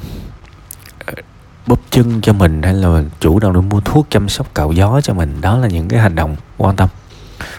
bóp 1.71 1.79
chân 1.89 2.21
cho 2.21 2.33
mình 2.33 2.61
hay 2.63 2.73
là 2.73 3.03
chủ 3.19 3.39
động 3.39 3.53
đi 3.53 3.61
mua 3.61 3.79
thuốc 3.79 4.07
chăm 4.09 4.29
sóc 4.29 4.55
cạo 4.55 4.71
gió 4.71 5.01
cho 5.01 5.13
mình, 5.13 5.41
đó 5.41 5.57
là 5.57 5.67
những 5.67 5.87
cái 5.87 5.99
hành 5.99 6.15
động 6.15 6.35
quan 6.57 6.75
tâm. 6.75 6.89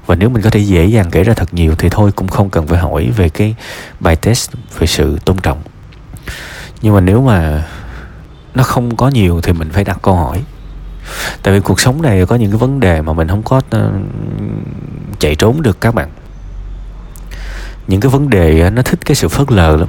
Và 0.07 0.15
nếu 0.15 0.29
mình 0.29 0.43
có 0.43 0.51
thể 0.51 0.61
dễ 0.61 0.87
dàng 0.87 1.11
kể 1.11 1.25
ra 1.25 1.35
thật 1.35 1.55
nhiều 1.55 1.75
thì 1.79 1.89
thôi, 1.89 2.13
cũng 2.13 2.29
không 2.29 2.51
cần 2.51 2.67
phải 2.67 2.79
hỏi 2.79 3.11
về 3.17 3.29
cái 3.29 3.55
bài 4.01 4.17
test 4.17 4.51
về 4.79 4.87
sự 4.87 5.19
tôn 5.25 5.37
trọng. 5.39 5.63
Nhưng 6.83 6.95
mà 6.95 7.01
nếu 7.01 7.23
mà 7.23 7.67
nó 8.55 8.63
không 8.63 8.97
có 8.97 9.09
nhiều 9.09 9.41
thì 9.41 9.53
mình 9.53 9.71
phải 9.71 9.85
đặt 9.85 9.99
câu 10.03 10.17
hỏi. 10.17 10.45
Tại 11.43 11.55
vì 11.55 11.61
cuộc 11.61 11.81
sống 11.81 12.03
này 12.03 12.27
có 12.27 12.37
những 12.37 12.51
cái 12.51 12.59
vấn 12.59 12.81
đề 12.81 13.03
mà 13.03 13.13
mình 13.13 13.29
không 13.29 13.43
có 13.43 13.61
ờ, 13.71 13.93
chạy 15.19 15.35
trốn 15.35 15.63
được 15.63 15.81
các 15.81 15.95
bạn. 15.95 16.11
Những 17.87 18.01
cái 18.01 18.11
vấn 18.11 18.31
đề 18.31 18.71
nó 18.71 18.83
thích 18.83 19.01
cái 19.05 19.15
sự 19.15 19.29
phớt 19.29 19.53
lờ 19.53 19.77
lắm. 19.77 19.89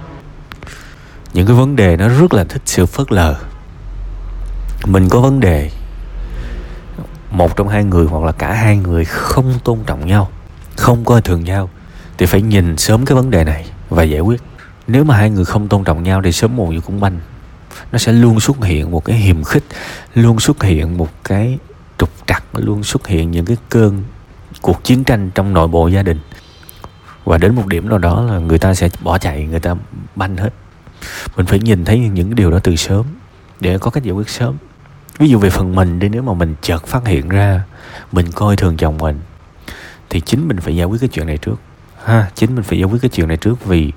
Những 1.33 1.47
cái 1.47 1.55
vấn 1.55 1.75
đề 1.75 1.97
nó 1.97 2.07
rất 2.07 2.33
là 2.33 2.43
thích 2.43 2.61
sự 2.65 2.85
phớt 2.85 3.11
lờ 3.11 3.35
mình 4.85 5.09
có 5.09 5.19
vấn 5.19 5.39
đề. 5.39 5.71
Một 7.31 7.57
trong 7.57 7.67
hai 7.67 7.83
người 7.83 8.05
hoặc 8.05 8.23
là 8.23 8.31
cả 8.31 8.53
hai 8.53 8.77
người 8.77 9.05
không 9.05 9.53
tôn 9.63 9.79
trọng 9.85 10.07
nhau, 10.07 10.29
không 10.75 11.05
coi 11.05 11.21
thường 11.21 11.43
nhau 11.43 11.69
thì 12.17 12.25
phải 12.25 12.41
nhìn 12.41 12.77
sớm 12.77 13.05
cái 13.05 13.15
vấn 13.15 13.31
đề 13.31 13.43
này 13.43 13.65
và 13.89 14.03
giải 14.03 14.19
quyết. 14.19 14.41
Nếu 14.87 15.03
mà 15.03 15.17
hai 15.17 15.29
người 15.29 15.45
không 15.45 15.67
tôn 15.67 15.83
trọng 15.83 16.03
nhau 16.03 16.21
thì 16.23 16.31
sớm 16.31 16.55
muộn 16.55 16.71
gì 16.71 16.81
cũng 16.85 16.99
banh. 16.99 17.19
Nó 17.91 17.97
sẽ 17.97 18.11
luôn 18.11 18.39
xuất 18.39 18.65
hiện 18.65 18.91
một 18.91 19.05
cái 19.05 19.15
hiềm 19.15 19.43
khích, 19.43 19.63
luôn 20.15 20.39
xuất 20.39 20.63
hiện 20.63 20.97
một 20.97 21.09
cái 21.23 21.57
trục 21.97 22.09
trặc, 22.27 22.43
luôn 22.53 22.83
xuất 22.83 23.07
hiện 23.07 23.31
những 23.31 23.45
cái 23.45 23.57
cơn 23.69 24.03
cuộc 24.61 24.83
chiến 24.83 25.03
tranh 25.03 25.31
trong 25.35 25.53
nội 25.53 25.67
bộ 25.67 25.87
gia 25.87 26.03
đình. 26.03 26.19
Và 27.23 27.37
đến 27.37 27.55
một 27.55 27.67
điểm 27.67 27.89
nào 27.89 27.97
đó 27.97 28.21
là 28.21 28.39
người 28.39 28.59
ta 28.59 28.73
sẽ 28.73 28.89
bỏ 28.99 29.17
chạy, 29.17 29.45
người 29.45 29.59
ta 29.59 29.75
banh 30.15 30.37
hết. 30.37 30.53
Mình 31.37 31.45
phải 31.45 31.59
nhìn 31.59 31.85
thấy 31.85 31.99
những 31.99 32.35
điều 32.35 32.51
đó 32.51 32.59
từ 32.63 32.75
sớm 32.75 33.05
để 33.59 33.77
có 33.77 33.91
cách 33.91 34.03
giải 34.03 34.13
quyết 34.13 34.29
sớm 34.29 34.55
ví 35.19 35.29
dụ 35.29 35.39
về 35.39 35.49
phần 35.49 35.75
mình 35.75 35.99
đi, 35.99 36.09
nếu 36.09 36.21
mà 36.21 36.33
mình 36.33 36.55
chợt 36.61 36.87
phát 36.87 37.07
hiện 37.07 37.29
ra 37.29 37.63
mình 38.11 38.31
coi 38.31 38.55
thường 38.55 38.77
chồng 38.77 38.97
mình, 38.97 39.19
thì 40.09 40.21
chính 40.21 40.47
mình 40.47 40.59
phải 40.59 40.75
giải 40.75 40.85
quyết 40.85 41.01
cái 41.01 41.09
chuyện 41.09 41.27
này 41.27 41.37
trước. 41.37 41.55
Ha, 42.03 42.29
chính 42.35 42.55
mình 42.55 42.63
phải 42.63 42.79
giải 42.79 42.89
quyết 42.89 43.01
cái 43.01 43.09
chuyện 43.09 43.27
này 43.27 43.37
trước 43.37 43.65
vì 43.65 43.91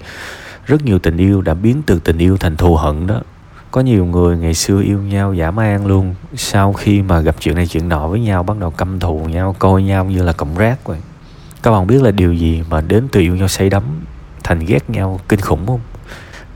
rất 0.66 0.84
nhiều 0.84 0.98
tình 0.98 1.16
yêu 1.16 1.42
đã 1.42 1.54
biến 1.54 1.82
từ 1.86 1.98
tình 1.98 2.18
yêu 2.18 2.36
thành 2.36 2.56
thù 2.56 2.76
hận 2.76 3.06
đó. 3.06 3.20
Có 3.70 3.80
nhiều 3.80 4.04
người 4.04 4.36
ngày 4.36 4.54
xưa 4.54 4.80
yêu 4.80 4.98
nhau 4.98 5.34
giả 5.34 5.50
man 5.50 5.86
luôn, 5.86 6.14
sau 6.34 6.72
khi 6.72 7.02
mà 7.02 7.20
gặp 7.20 7.36
chuyện 7.40 7.54
này 7.54 7.66
chuyện 7.66 7.88
nọ 7.88 8.08
với 8.08 8.20
nhau 8.20 8.42
bắt 8.42 8.58
đầu 8.58 8.70
căm 8.70 9.00
thù 9.00 9.24
nhau, 9.24 9.56
coi 9.58 9.82
nhau 9.82 10.04
như 10.04 10.22
là 10.22 10.32
cọng 10.32 10.56
rác 10.56 10.84
vậy. 10.84 10.98
Các 11.62 11.70
bạn 11.70 11.86
biết 11.86 12.02
là 12.02 12.10
điều 12.10 12.32
gì 12.34 12.62
mà 12.70 12.80
đến 12.80 13.08
từ 13.12 13.20
yêu 13.20 13.36
nhau 13.36 13.48
say 13.48 13.70
đắm, 13.70 13.82
thành 14.44 14.58
ghét 14.58 14.90
nhau 14.90 15.20
kinh 15.28 15.40
khủng 15.40 15.66
không? 15.66 15.80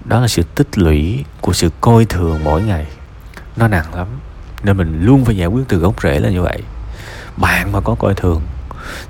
Đó 0.04 0.20
là 0.20 0.28
sự 0.28 0.42
tích 0.42 0.78
lũy 0.78 1.24
của 1.40 1.52
sự 1.52 1.70
coi 1.80 2.04
thường 2.04 2.44
mỗi 2.44 2.62
ngày. 2.62 2.86
Nó 3.56 3.68
nặng 3.68 3.94
lắm 3.94 4.06
nên 4.64 4.76
mình 4.76 5.04
luôn 5.04 5.24
phải 5.24 5.36
giải 5.36 5.46
quyết 5.46 5.62
từ 5.68 5.78
gốc 5.78 6.02
rễ 6.02 6.18
là 6.18 6.30
như 6.30 6.42
vậy. 6.42 6.62
Bạn 7.36 7.72
mà 7.72 7.80
có 7.80 7.94
coi 7.94 8.14
thường, 8.14 8.42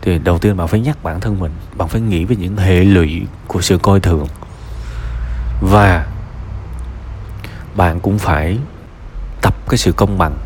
thì 0.03 0.19
đầu 0.19 0.39
tiên 0.39 0.57
bạn 0.57 0.69
phải 0.69 0.81
nhắc 0.81 1.03
bản 1.03 1.21
thân 1.21 1.39
mình, 1.39 1.53
bạn 1.77 1.89
phải 1.89 2.01
nghĩ 2.01 2.25
về 2.25 2.37
những 2.37 2.57
hệ 2.57 2.85
lụy 2.85 3.23
của 3.47 3.61
sự 3.61 3.79
coi 3.79 4.01
thường. 4.01 4.27
Và 5.61 6.07
bạn 7.75 8.01
cũng 8.01 8.19
phải 8.19 8.59
tập 9.43 9.55
cái 9.69 9.79
sự 9.79 9.93
công 9.93 10.19
bằng, 10.19 10.39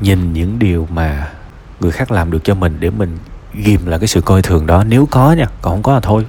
nhìn 0.00 0.32
những 0.32 0.58
điều 0.58 0.88
mà 0.90 1.28
người 1.80 1.90
khác 1.90 2.12
làm 2.12 2.30
được 2.30 2.44
cho 2.44 2.54
mình 2.54 2.76
để 2.80 2.90
mình 2.90 3.18
ghim 3.54 3.86
lại 3.86 3.98
cái 3.98 4.08
sự 4.08 4.20
coi 4.20 4.42
thường 4.42 4.66
đó. 4.66 4.84
Nếu 4.84 5.08
có 5.10 5.32
nha, 5.32 5.46
còn 5.62 5.74
không 5.74 5.82
có 5.82 5.92
là 5.92 6.00
thôi. 6.00 6.26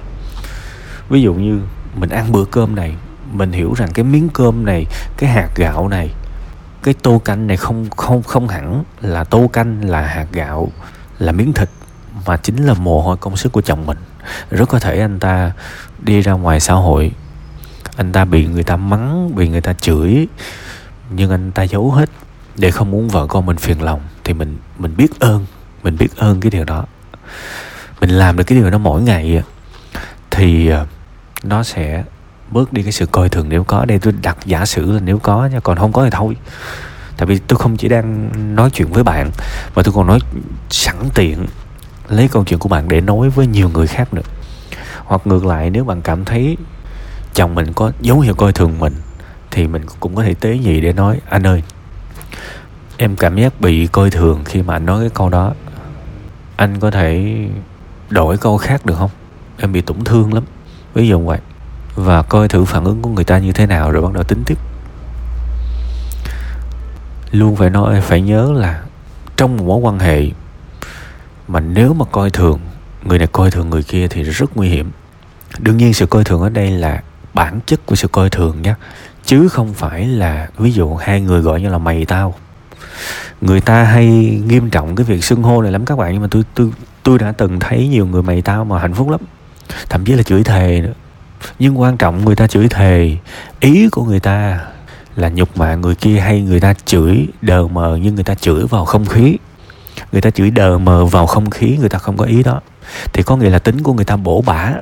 Ví 1.08 1.22
dụ 1.22 1.34
như 1.34 1.60
mình 1.96 2.10
ăn 2.10 2.32
bữa 2.32 2.44
cơm 2.44 2.74
này, 2.74 2.94
mình 3.32 3.52
hiểu 3.52 3.74
rằng 3.76 3.88
cái 3.94 4.04
miếng 4.04 4.28
cơm 4.28 4.64
này, 4.64 4.86
cái 5.16 5.30
hạt 5.30 5.48
gạo 5.56 5.88
này 5.88 6.10
cái 6.84 6.94
tô 7.02 7.22
canh 7.24 7.46
này 7.46 7.56
không 7.56 7.90
không 7.90 8.22
không 8.22 8.48
hẳn 8.48 8.84
là 9.00 9.24
tô 9.24 9.50
canh, 9.52 9.90
là 9.90 10.00
hạt 10.00 10.26
gạo, 10.32 10.72
là 11.18 11.32
miếng 11.32 11.52
thịt, 11.52 11.68
mà 12.26 12.36
chính 12.36 12.66
là 12.66 12.74
mồ 12.74 13.02
hôi 13.02 13.16
công 13.16 13.36
sức 13.36 13.52
của 13.52 13.60
chồng 13.60 13.86
mình. 13.86 13.98
Rất 14.50 14.68
có 14.68 14.78
thể 14.78 15.00
anh 15.00 15.20
ta 15.20 15.52
đi 16.02 16.20
ra 16.20 16.32
ngoài 16.32 16.60
xã 16.60 16.74
hội, 16.74 17.12
anh 17.96 18.12
ta 18.12 18.24
bị 18.24 18.46
người 18.46 18.62
ta 18.62 18.76
mắng, 18.76 19.34
bị 19.34 19.48
người 19.48 19.60
ta 19.60 19.72
chửi, 19.72 20.28
nhưng 21.10 21.30
anh 21.30 21.52
ta 21.52 21.62
giấu 21.62 21.90
hết 21.90 22.10
để 22.56 22.70
không 22.70 22.90
muốn 22.90 23.08
vợ 23.08 23.26
con 23.26 23.46
mình 23.46 23.56
phiền 23.56 23.82
lòng, 23.82 24.00
thì 24.24 24.34
mình 24.34 24.58
mình 24.78 24.96
biết 24.96 25.20
ơn, 25.20 25.46
mình 25.82 25.96
biết 25.98 26.16
ơn 26.16 26.40
cái 26.40 26.50
điều 26.50 26.64
đó. 26.64 26.84
Mình 28.00 28.10
làm 28.10 28.36
được 28.36 28.44
cái 28.44 28.58
điều 28.58 28.70
đó 28.70 28.78
mỗi 28.78 29.02
ngày 29.02 29.42
thì 30.30 30.68
ờ, 30.68 30.86
nó 31.42 31.62
sẽ 31.62 32.04
bớt 32.54 32.72
đi 32.72 32.82
cái 32.82 32.92
sự 32.92 33.06
coi 33.06 33.28
thường 33.28 33.48
nếu 33.48 33.64
có 33.64 33.84
đây 33.84 33.98
tôi 33.98 34.12
đặt 34.22 34.36
giả 34.44 34.66
sử 34.66 34.92
là 34.92 35.00
nếu 35.00 35.18
có 35.18 35.46
nha, 35.46 35.60
còn 35.60 35.78
không 35.78 35.92
có 35.92 36.04
thì 36.04 36.10
thôi. 36.10 36.36
Tại 37.16 37.26
vì 37.26 37.38
tôi 37.38 37.58
không 37.58 37.76
chỉ 37.76 37.88
đang 37.88 38.30
nói 38.56 38.70
chuyện 38.70 38.88
với 38.92 39.02
bạn, 39.02 39.30
mà 39.74 39.82
tôi 39.82 39.94
còn 39.94 40.06
nói 40.06 40.18
sẵn 40.70 40.96
tiện 41.14 41.46
lấy 42.08 42.28
câu 42.28 42.44
chuyện 42.44 42.58
của 42.58 42.68
bạn 42.68 42.88
để 42.88 43.00
nói 43.00 43.30
với 43.30 43.46
nhiều 43.46 43.68
người 43.68 43.86
khác 43.86 44.14
nữa. 44.14 44.22
Hoặc 45.04 45.26
ngược 45.26 45.46
lại, 45.46 45.70
nếu 45.70 45.84
bạn 45.84 46.02
cảm 46.02 46.24
thấy 46.24 46.56
chồng 47.34 47.54
mình 47.54 47.72
có 47.72 47.92
dấu 48.00 48.20
hiệu 48.20 48.34
coi 48.34 48.52
thường 48.52 48.78
mình, 48.78 48.94
thì 49.50 49.66
mình 49.66 49.82
cũng 50.00 50.14
có 50.14 50.22
thể 50.22 50.34
tế 50.34 50.58
nhị 50.58 50.80
để 50.80 50.92
nói, 50.92 51.20
anh 51.28 51.46
ơi, 51.46 51.62
em 52.96 53.16
cảm 53.16 53.36
giác 53.36 53.60
bị 53.60 53.86
coi 53.86 54.10
thường 54.10 54.42
khi 54.44 54.62
mà 54.62 54.76
anh 54.76 54.86
nói 54.86 55.00
cái 55.00 55.10
câu 55.10 55.28
đó. 55.28 55.52
Anh 56.56 56.80
có 56.80 56.90
thể 56.90 57.36
đổi 58.10 58.38
câu 58.38 58.58
khác 58.58 58.86
được 58.86 58.94
không? 58.98 59.10
Em 59.58 59.72
bị 59.72 59.80
tổn 59.80 60.04
thương 60.04 60.34
lắm. 60.34 60.44
Ví 60.94 61.08
dụ 61.08 61.20
vậy 61.20 61.38
và 61.94 62.22
coi 62.22 62.48
thử 62.48 62.64
phản 62.64 62.84
ứng 62.84 63.02
của 63.02 63.10
người 63.10 63.24
ta 63.24 63.38
như 63.38 63.52
thế 63.52 63.66
nào 63.66 63.90
rồi 63.90 64.02
bắt 64.02 64.12
đầu 64.12 64.24
tính 64.24 64.42
tiếp. 64.46 64.58
Luôn 67.30 67.56
phải 67.56 67.70
nói, 67.70 68.00
phải 68.00 68.20
nhớ 68.20 68.52
là 68.52 68.82
trong 69.36 69.56
một 69.56 69.64
mối 69.64 69.78
quan 69.78 69.98
hệ 69.98 70.26
mà 71.48 71.60
nếu 71.60 71.94
mà 71.94 72.04
coi 72.12 72.30
thường 72.30 72.60
người 73.04 73.18
này 73.18 73.26
coi 73.26 73.50
thường 73.50 73.70
người 73.70 73.82
kia 73.82 74.08
thì 74.08 74.22
rất 74.22 74.56
nguy 74.56 74.68
hiểm. 74.68 74.90
Đương 75.58 75.76
nhiên 75.76 75.94
sự 75.94 76.06
coi 76.06 76.24
thường 76.24 76.40
ở 76.40 76.48
đây 76.48 76.70
là 76.70 77.02
bản 77.34 77.60
chất 77.66 77.86
của 77.86 77.94
sự 77.94 78.08
coi 78.08 78.30
thường 78.30 78.62
nhé 78.62 78.74
chứ 79.24 79.48
không 79.48 79.74
phải 79.74 80.06
là 80.06 80.48
ví 80.58 80.72
dụ 80.72 80.94
hai 80.94 81.20
người 81.20 81.40
gọi 81.40 81.60
như 81.60 81.68
là 81.68 81.78
mày 81.78 82.04
tao. 82.04 82.34
Người 83.40 83.60
ta 83.60 83.82
hay 83.82 84.06
nghiêm 84.46 84.70
trọng 84.70 84.96
cái 84.96 85.04
việc 85.04 85.24
xưng 85.24 85.42
hô 85.42 85.62
này 85.62 85.72
lắm 85.72 85.84
các 85.84 85.98
bạn, 85.98 86.12
nhưng 86.12 86.22
mà 86.22 86.28
tôi 86.30 86.44
tôi 86.54 86.72
tôi 87.02 87.18
đã 87.18 87.32
từng 87.32 87.60
thấy 87.60 87.88
nhiều 87.88 88.06
người 88.06 88.22
mày 88.22 88.42
tao 88.42 88.64
mà 88.64 88.78
hạnh 88.78 88.94
phúc 88.94 89.10
lắm. 89.10 89.20
Thậm 89.88 90.04
chí 90.04 90.12
là 90.12 90.22
chửi 90.22 90.44
thề 90.44 90.80
nữa 90.80 90.92
nhưng 91.58 91.80
quan 91.80 91.96
trọng 91.96 92.24
người 92.24 92.36
ta 92.36 92.46
chửi 92.46 92.68
thề. 92.68 93.16
Ý 93.60 93.88
của 93.88 94.04
người 94.04 94.20
ta 94.20 94.60
là 95.16 95.28
nhục 95.28 95.56
mạ 95.56 95.74
người 95.74 95.94
kia 95.94 96.18
hay 96.18 96.40
người 96.42 96.60
ta 96.60 96.74
chửi 96.84 97.26
đờ 97.42 97.66
mờ 97.66 97.98
nhưng 98.02 98.14
người 98.14 98.24
ta 98.24 98.34
chửi 98.34 98.66
vào 98.66 98.84
không 98.84 99.06
khí. 99.06 99.36
Người 100.12 100.20
ta 100.20 100.30
chửi 100.30 100.50
đờ 100.50 100.78
mờ 100.78 101.04
vào 101.04 101.26
không 101.26 101.50
khí, 101.50 101.76
người 101.80 101.88
ta 101.88 101.98
không 101.98 102.16
có 102.16 102.24
ý 102.24 102.42
đó. 102.42 102.60
Thì 103.12 103.22
có 103.22 103.36
nghĩa 103.36 103.50
là 103.50 103.58
tính 103.58 103.82
của 103.82 103.92
người 103.92 104.04
ta 104.04 104.16
bổ 104.16 104.42
bả. 104.42 104.72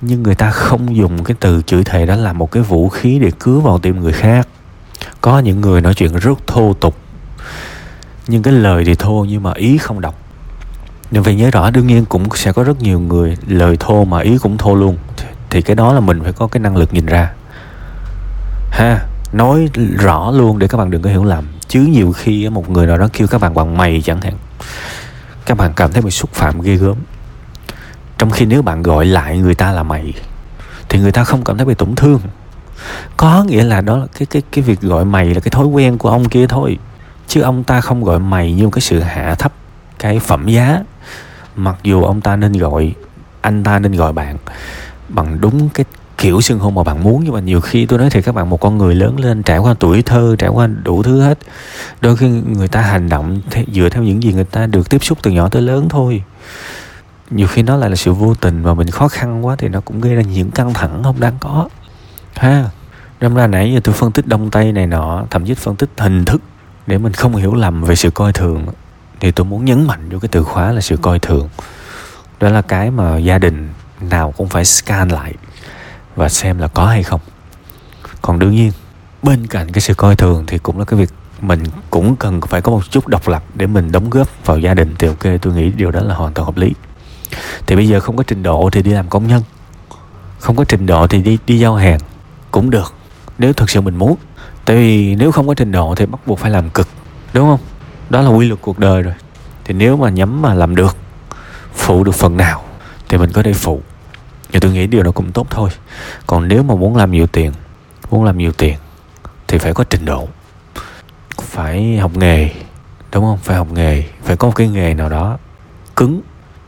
Nhưng 0.00 0.22
người 0.22 0.34
ta 0.34 0.50
không 0.50 0.96
dùng 0.96 1.24
cái 1.24 1.36
từ 1.40 1.62
chửi 1.66 1.84
thề 1.84 2.06
đó 2.06 2.16
là 2.16 2.32
một 2.32 2.52
cái 2.52 2.62
vũ 2.62 2.88
khí 2.88 3.18
để 3.18 3.30
cứa 3.38 3.58
vào 3.58 3.78
tim 3.78 4.00
người 4.00 4.12
khác. 4.12 4.48
Có 5.20 5.38
những 5.38 5.60
người 5.60 5.80
nói 5.80 5.94
chuyện 5.94 6.16
rất 6.16 6.46
thô 6.46 6.72
tục. 6.72 6.96
Nhưng 8.26 8.42
cái 8.42 8.54
lời 8.54 8.84
thì 8.84 8.94
thô 8.94 9.26
nhưng 9.28 9.42
mà 9.42 9.52
ý 9.54 9.78
không 9.78 10.00
độc 10.00 10.14
nên 11.10 11.24
phải 11.24 11.34
nhớ 11.34 11.50
rõ, 11.50 11.70
đương 11.70 11.86
nhiên 11.86 12.04
cũng 12.04 12.28
sẽ 12.34 12.52
có 12.52 12.62
rất 12.62 12.82
nhiều 12.82 13.00
người, 13.00 13.36
lời 13.46 13.76
thô 13.80 14.04
mà 14.04 14.20
ý 14.20 14.38
cũng 14.38 14.58
thô 14.58 14.74
luôn 14.74 14.96
thì 15.50 15.62
cái 15.62 15.76
đó 15.76 15.92
là 15.92 16.00
mình 16.00 16.22
phải 16.22 16.32
có 16.32 16.46
cái 16.46 16.60
năng 16.60 16.76
lực 16.76 16.94
nhìn 16.94 17.06
ra. 17.06 17.32
Ha, 18.70 19.00
nói 19.32 19.68
rõ 19.98 20.30
luôn 20.30 20.58
để 20.58 20.68
các 20.68 20.78
bạn 20.78 20.90
đừng 20.90 21.02
có 21.02 21.10
hiểu 21.10 21.24
lầm. 21.24 21.44
Chứ 21.68 21.80
nhiều 21.80 22.12
khi 22.12 22.48
một 22.48 22.70
người 22.70 22.86
nào 22.86 22.98
đó 22.98 23.08
kêu 23.12 23.28
các 23.28 23.40
bạn 23.40 23.54
bằng 23.54 23.76
mày 23.76 24.02
chẳng 24.04 24.20
hạn, 24.20 24.34
các 25.46 25.56
bạn 25.56 25.72
cảm 25.76 25.92
thấy 25.92 26.02
bị 26.02 26.10
xúc 26.10 26.30
phạm 26.32 26.60
ghê 26.60 26.74
gớm. 26.74 26.96
Trong 28.18 28.30
khi 28.30 28.46
nếu 28.46 28.62
bạn 28.62 28.82
gọi 28.82 29.06
lại 29.06 29.38
người 29.38 29.54
ta 29.54 29.72
là 29.72 29.82
mày, 29.82 30.14
thì 30.88 30.98
người 30.98 31.12
ta 31.12 31.24
không 31.24 31.44
cảm 31.44 31.56
thấy 31.56 31.66
bị 31.66 31.74
tổn 31.74 31.94
thương. 31.94 32.20
Có 33.16 33.44
nghĩa 33.44 33.64
là 33.64 33.80
đó 33.80 33.96
là 33.96 34.06
cái 34.18 34.26
cái 34.26 34.42
cái 34.52 34.64
việc 34.64 34.80
gọi 34.80 35.04
mày 35.04 35.34
là 35.34 35.40
cái 35.40 35.50
thói 35.50 35.66
quen 35.66 35.98
của 35.98 36.10
ông 36.10 36.28
kia 36.28 36.46
thôi. 36.46 36.78
Chứ 37.28 37.40
ông 37.40 37.64
ta 37.64 37.80
không 37.80 38.04
gọi 38.04 38.18
mày 38.18 38.52
như 38.52 38.70
cái 38.72 38.80
sự 38.80 39.00
hạ 39.00 39.34
thấp 39.34 39.52
cái 39.98 40.18
phẩm 40.18 40.48
giá. 40.48 40.80
Mặc 41.56 41.76
dù 41.82 42.04
ông 42.04 42.20
ta 42.20 42.36
nên 42.36 42.52
gọi, 42.52 42.94
anh 43.40 43.64
ta 43.64 43.78
nên 43.78 43.92
gọi 43.92 44.12
bạn 44.12 44.36
bằng 45.08 45.40
đúng 45.40 45.68
cái 45.68 45.84
kiểu 46.18 46.40
xưng 46.40 46.58
hô 46.58 46.70
mà 46.70 46.82
bạn 46.82 47.02
muốn, 47.02 47.24
nhưng 47.24 47.32
mà 47.34 47.40
nhiều 47.40 47.60
khi 47.60 47.86
tôi 47.86 47.98
nói 47.98 48.10
thì 48.10 48.22
các 48.22 48.34
bạn, 48.34 48.50
một 48.50 48.60
con 48.60 48.78
người 48.78 48.94
lớn 48.94 49.20
lên 49.20 49.42
trải 49.42 49.58
qua 49.58 49.74
tuổi 49.78 50.02
thơ, 50.02 50.36
trải 50.38 50.50
qua 50.50 50.66
đủ 50.66 51.02
thứ 51.02 51.20
hết, 51.20 51.38
đôi 52.00 52.16
khi 52.16 52.28
người 52.28 52.68
ta 52.68 52.80
hành 52.80 53.08
động 53.08 53.40
dựa 53.72 53.88
theo 53.88 54.02
những 54.02 54.22
gì 54.22 54.32
người 54.32 54.44
ta 54.44 54.66
được 54.66 54.90
tiếp 54.90 55.04
xúc 55.04 55.18
từ 55.22 55.30
nhỏ 55.30 55.48
tới 55.48 55.62
lớn 55.62 55.88
thôi. 55.88 56.22
Nhiều 57.30 57.46
khi 57.46 57.62
nó 57.62 57.76
lại 57.76 57.90
là 57.90 57.96
sự 57.96 58.12
vô 58.12 58.34
tình 58.34 58.62
mà 58.62 58.74
mình 58.74 58.90
khó 58.90 59.08
khăn 59.08 59.46
quá 59.46 59.56
thì 59.58 59.68
nó 59.68 59.80
cũng 59.80 60.00
gây 60.00 60.14
ra 60.14 60.22
những 60.22 60.50
căng 60.50 60.74
thẳng 60.74 61.02
không 61.02 61.20
đáng 61.20 61.34
có, 61.40 61.68
ha. 62.34 62.64
Đâm 63.20 63.34
ra 63.34 63.46
nãy 63.46 63.72
giờ 63.74 63.80
tôi 63.84 63.94
phân 63.94 64.12
tích 64.12 64.26
đông 64.26 64.50
tây 64.50 64.72
này 64.72 64.86
nọ, 64.86 65.24
Thậm 65.30 65.44
chí 65.44 65.54
phân 65.54 65.76
tích 65.76 65.90
hình 65.98 66.24
thức 66.24 66.42
Để 66.86 66.98
mình 66.98 67.12
không 67.12 67.36
hiểu 67.36 67.54
lầm 67.54 67.82
về 67.82 67.96
sự 67.96 68.10
coi 68.10 68.32
thường, 68.32 68.66
Thì 69.20 69.30
tôi 69.30 69.44
muốn 69.44 69.64
nhấn 69.64 69.86
mạnh 69.86 70.08
vô 70.10 70.18
cái 70.18 70.28
từ 70.28 70.42
khóa 70.44 70.72
là 70.72 70.80
sự 70.80 70.96
coi 70.96 71.18
thường. 71.18 71.48
Đó 72.40 72.48
là 72.48 72.62
cái 72.62 72.90
mà 72.90 73.18
gia 73.18 73.38
đình 73.38 73.68
nào 74.00 74.34
cũng 74.36 74.48
phải 74.48 74.64
scan 74.64 75.08
lại 75.08 75.34
Và 76.16 76.28
xem 76.28 76.58
là 76.58 76.68
có 76.68 76.86
hay 76.86 77.02
không. 77.02 77.20
Còn 78.22 78.38
đương 78.38 78.50
nhiên, 78.50 78.72
Bên 79.22 79.46
cạnh 79.46 79.72
cái 79.72 79.80
sự 79.80 79.94
coi 79.94 80.16
thường 80.16 80.44
thì 80.46 80.58
cũng 80.58 80.78
là 80.78 80.84
cái 80.84 81.00
việc 81.00 81.10
mình 81.40 81.62
cũng 81.90 82.16
cần 82.16 82.40
phải 82.40 82.60
có 82.60 82.72
một 82.72 82.90
chút 82.90 83.08
độc 83.08 83.28
lập 83.28 83.42
để 83.54 83.66
mình 83.66 83.92
đóng 83.92 84.10
góp 84.10 84.46
vào 84.46 84.58
gia 84.58 84.74
đình. 84.74 84.94
Thì 84.98 85.08
ok, 85.08 85.40
tôi 85.42 85.54
nghĩ 85.54 85.70
điều 85.70 85.90
đó 85.90 86.00
là 86.00 86.14
hoàn 86.14 86.34
toàn 86.34 86.46
hợp 86.46 86.56
lý. 86.56 86.72
Thì 87.66 87.76
bây 87.76 87.88
giờ 87.88 88.00
không 88.00 88.16
có 88.16 88.22
trình 88.26 88.42
độ 88.42 88.68
thì 88.72 88.82
đi 88.82 88.90
làm 88.90 89.08
công 89.08 89.26
nhân. 89.26 89.42
Không 90.38 90.56
có 90.56 90.64
trình 90.64 90.86
độ 90.86 91.06
thì 91.06 91.22
đi 91.22 91.38
đi 91.46 91.58
giao 91.58 91.74
hàng 91.74 92.00
cũng 92.50 92.70
được, 92.70 92.94
nếu 93.38 93.52
thực 93.52 93.70
sự 93.70 93.80
mình 93.80 93.96
muốn. 93.96 94.16
Tại 94.64 94.76
vì 94.76 95.14
nếu 95.14 95.32
không 95.32 95.48
có 95.48 95.54
trình 95.54 95.72
độ 95.72 95.94
thì 95.94 96.06
bắt 96.06 96.20
buộc 96.26 96.38
phải 96.38 96.50
làm 96.50 96.70
cực, 96.70 96.88
đúng 97.32 97.48
không? 97.48 97.60
Đó 98.10 98.20
là 98.20 98.28
quy 98.28 98.48
luật 98.48 98.60
cuộc 98.62 98.78
đời 98.78 99.02
rồi. 99.02 99.14
Thì 99.64 99.74
nếu 99.74 99.96
mà 99.96 100.10
nhắm 100.10 100.42
mà 100.42 100.54
làm 100.54 100.76
được, 100.76 100.96
phụ 101.74 102.04
được 102.04 102.14
phần 102.14 102.36
nào, 102.36 102.64
thì 103.08 103.18
mình 103.18 103.32
có 103.32 103.42
thể 103.42 103.52
phụ 103.52 103.82
nhưng 104.52 104.60
tôi 104.60 104.72
nghĩ 104.72 104.86
điều 104.86 105.02
đó 105.02 105.10
cũng 105.10 105.32
tốt 105.32 105.46
thôi. 105.50 105.70
Còn 106.26 106.48
nếu 106.48 106.62
mà 106.62 106.74
muốn 106.74 106.96
làm 106.96 107.12
nhiều 107.12 107.26
tiền, 107.26 107.52
muốn 108.10 108.24
làm 108.24 108.38
nhiều 108.38 108.52
tiền 108.52 108.78
thì 109.48 109.58
phải 109.58 109.74
có 109.74 109.84
trình 109.84 110.04
độ. 110.04 110.28
Phải 111.42 111.96
học 111.96 112.16
nghề, 112.16 112.50
đúng 113.12 113.24
không? 113.24 113.38
Phải 113.38 113.56
học 113.56 113.68
nghề, 113.72 114.04
phải 114.24 114.36
có 114.36 114.48
một 114.48 114.54
cái 114.56 114.68
nghề 114.68 114.94
nào 114.94 115.08
đó 115.08 115.38
cứng 115.96 116.20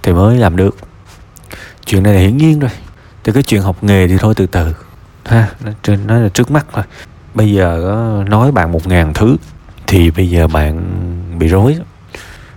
thì 0.02 0.12
mới 0.12 0.38
làm 0.38 0.56
được. 0.56 0.76
Chuyện 1.86 2.02
này 2.02 2.14
là 2.14 2.20
hiển 2.20 2.36
nhiên 2.36 2.58
rồi. 2.58 2.70
Thì 3.24 3.32
cái 3.32 3.42
chuyện 3.42 3.62
học 3.62 3.84
nghề 3.84 4.08
thì 4.08 4.18
thôi 4.18 4.34
từ 4.34 4.46
từ, 4.46 4.74
ha. 5.24 5.48
Trên 5.82 6.06
nó 6.06 6.18
là 6.18 6.28
trước 6.28 6.50
mắt 6.50 6.66
thôi. 6.72 6.84
Bây 7.34 7.52
giờ 7.52 8.24
nói 8.28 8.52
bạn 8.52 8.72
một 8.72 8.86
ngàn 8.86 9.14
thứ 9.14 9.36
thì 9.86 10.10
bây 10.10 10.30
giờ 10.30 10.48
bạn 10.48 11.38
bị 11.38 11.48
rối. 11.48 11.76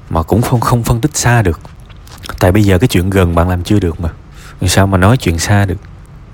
Mà 0.09 0.23
cũng 0.23 0.41
không 0.41 0.59
không 0.59 0.83
phân 0.83 1.01
tích 1.01 1.17
xa 1.17 1.41
được. 1.41 1.59
Tại 2.39 2.51
bây 2.51 2.63
giờ 2.63 2.77
cái 2.77 2.87
chuyện 2.87 3.09
gần 3.09 3.35
bạn 3.35 3.49
làm 3.49 3.63
chưa 3.63 3.79
được 3.79 3.99
mà 3.99 4.09
sao 4.67 4.87
mà 4.87 4.97
nói 4.97 5.17
chuyện 5.17 5.39
xa 5.39 5.65
được? 5.65 5.77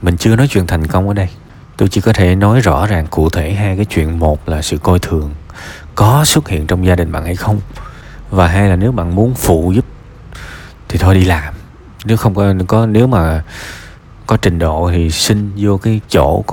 Mình 0.01 0.17
chưa 0.17 0.35
nói 0.35 0.47
chuyện 0.47 0.67
thành 0.67 0.87
công 0.87 1.07
ở 1.07 1.13
đây. 1.13 1.29
Tôi 1.77 1.89
chỉ 1.89 2.01
có 2.01 2.13
thể 2.13 2.35
nói 2.35 2.61
rõ 2.61 2.85
ràng 2.85 3.07
cụ 3.07 3.29
thể 3.29 3.53
hai 3.53 3.75
cái 3.75 3.85
chuyện. 3.85 4.19
Một 4.19 4.49
là 4.49 4.61
sự 4.61 4.77
coi 4.77 4.99
thường. 4.99 5.31
Có 5.95 6.25
xuất 6.25 6.49
hiện 6.49 6.67
trong 6.67 6.85
gia 6.85 6.95
đình 6.95 7.11
bạn 7.11 7.25
hay 7.25 7.35
không? 7.35 7.59
Và 8.29 8.47
hai 8.47 8.69
là 8.69 8.75
nếu 8.75 8.91
bạn 8.91 9.15
muốn 9.15 9.33
phụ 9.35 9.71
giúp 9.75 9.85
thì 10.87 10.99
thôi 10.99 11.15
đi 11.15 11.25
làm. 11.25 11.53
Nếu 12.05 12.17
không 12.17 12.35
có, 12.35 12.53
có 12.67 12.85
nếu 12.85 13.07
mà 13.07 13.43
có 14.27 14.37
trình 14.37 14.59
độ 14.59 14.89
thì 14.93 15.11
xin 15.11 15.51
vô 15.57 15.77
cái 15.77 16.01
chỗ 16.09 16.43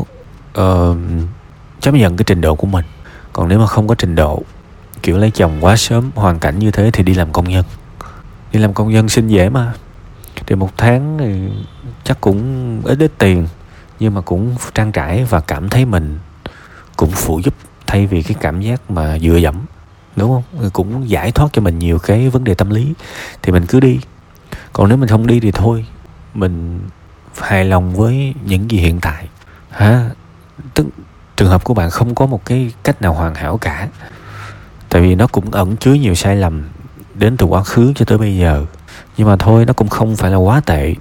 uh, 0.58 0.96
chấp 1.80 1.94
nhận 1.94 2.16
cái 2.16 2.24
trình 2.24 2.40
độ 2.40 2.54
của 2.54 2.66
mình. 2.66 2.84
Còn 3.32 3.48
nếu 3.48 3.58
mà 3.58 3.66
không 3.66 3.88
có 3.88 3.94
trình 3.94 4.14
độ 4.14 4.42
kiểu 5.02 5.18
lấy 5.18 5.30
chồng 5.30 5.58
quá 5.60 5.76
sớm 5.76 6.10
hoàn 6.14 6.38
cảnh 6.38 6.58
như 6.58 6.70
thế 6.70 6.90
thì 6.90 7.02
đi 7.02 7.14
làm 7.14 7.32
công 7.32 7.48
nhân. 7.48 7.64
Đi 8.52 8.60
làm 8.60 8.74
công 8.74 8.90
nhân 8.90 9.08
xin 9.08 9.28
dễ 9.28 9.48
mà 9.48 9.72
thì 10.46 10.54
một 10.54 10.70
tháng 10.76 11.18
thì 11.18 11.48
chắc 12.04 12.20
cũng 12.20 12.82
ít 12.84 12.98
ít 12.98 13.12
tiền, 13.18 13.48
nhưng 14.00 14.14
mà 14.14 14.20
cũng 14.20 14.56
trang 14.74 14.92
trải 14.92 15.24
và 15.24 15.40
cảm 15.40 15.68
thấy 15.68 15.84
mình 15.84 16.18
cũng 16.96 17.10
phụ 17.10 17.40
giúp 17.44 17.54
thay 17.86 18.06
vì 18.06 18.22
cái 18.22 18.36
cảm 18.40 18.60
giác 18.60 18.90
mà 18.90 19.18
dựa 19.18 19.36
dẫm, 19.36 19.54
đúng 20.16 20.30
không? 20.30 20.70
Cũng 20.70 21.10
giải 21.10 21.32
thoát 21.32 21.48
cho 21.52 21.62
mình 21.62 21.78
nhiều 21.78 21.98
cái 21.98 22.28
vấn 22.28 22.44
đề 22.44 22.54
tâm 22.54 22.70
lý, 22.70 22.94
thì 23.42 23.52
mình 23.52 23.66
cứ 23.66 23.80
đi. 23.80 23.98
Còn 24.72 24.88
nếu 24.88 24.98
mình 24.98 25.08
không 25.08 25.26
đi 25.26 25.40
thì 25.40 25.50
thôi, 25.50 25.86
mình 26.34 26.80
hài 27.38 27.64
lòng 27.64 27.94
với 27.94 28.34
những 28.44 28.70
gì 28.70 28.78
hiện 28.78 29.00
tại. 29.00 29.28
Ha 29.70 30.10
tức, 30.74 30.86
trường 31.36 31.48
hợp 31.48 31.64
của 31.64 31.74
bạn 31.74 31.90
không 31.90 32.14
có 32.14 32.26
một 32.26 32.44
cái 32.44 32.72
cách 32.82 33.02
nào 33.02 33.14
hoàn 33.14 33.34
hảo 33.34 33.58
cả, 33.58 33.88
tại 34.88 35.02
vì 35.02 35.14
nó 35.14 35.26
cũng 35.26 35.50
ẩn 35.50 35.76
chứa 35.76 35.92
nhiều 35.92 36.14
sai 36.14 36.36
lầm 36.36 36.64
đến 37.14 37.36
từ 37.36 37.46
quá 37.46 37.62
khứ 37.62 37.92
cho 37.96 38.04
tới 38.04 38.18
bây 38.18 38.36
giờ 38.36 38.66
nhưng 39.16 39.28
mà 39.28 39.36
thôi, 39.36 39.64
nó 39.64 39.72
cũng 39.72 39.88
không 39.88 40.16
phải 40.16 40.30
là 40.30 40.36
quá 40.36 40.60
tệ. 40.60 40.94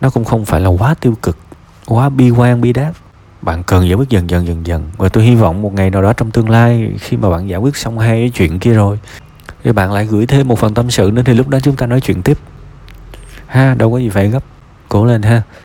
Nó 0.00 0.10
cũng 0.10 0.24
không 0.24 0.44
phải 0.44 0.60
là 0.60 0.68
quá 0.68 0.94
tiêu 1.00 1.14
cực, 1.22 1.38
quá 1.86 2.08
bi 2.08 2.30
quan, 2.30 2.60
bi 2.60 2.72
đát. 2.72 2.94
Bạn 3.42 3.62
cần 3.62 3.88
giải 3.88 3.94
quyết 3.94 4.08
dần 4.08 4.30
dần 4.30 4.46
dần 4.46 4.66
dần. 4.66 4.90
Và 4.96 5.08
tôi 5.08 5.24
hy 5.24 5.34
vọng 5.34 5.62
một 5.62 5.74
ngày 5.74 5.90
nào 5.90 6.02
đó 6.02 6.12
trong 6.12 6.30
tương 6.30 6.50
lai, 6.50 6.92
khi 7.00 7.16
mà 7.16 7.30
bạn 7.30 7.48
giải 7.48 7.58
quyết 7.58 7.76
xong 7.76 7.98
hai 7.98 8.10
cái 8.10 8.30
chuyện 8.34 8.58
kia 8.58 8.72
rồi, 8.72 8.98
thì 9.64 9.72
bạn 9.72 9.92
lại 9.92 10.06
gửi 10.06 10.26
thêm 10.26 10.48
một 10.48 10.58
phần 10.58 10.74
tâm 10.74 10.90
sự 10.90 11.10
nữa, 11.14 11.22
thì 11.24 11.34
lúc 11.34 11.48
đó 11.48 11.60
chúng 11.60 11.76
ta 11.76 11.86
nói 11.86 12.00
chuyện 12.00 12.22
tiếp. 12.22 12.38
Ha, 13.46 13.74
đâu 13.74 13.92
có 13.92 13.98
gì 13.98 14.08
phải 14.08 14.28
gấp. 14.28 14.44
Cố 14.88 15.04
lên 15.04 15.22
ha. 15.22 15.42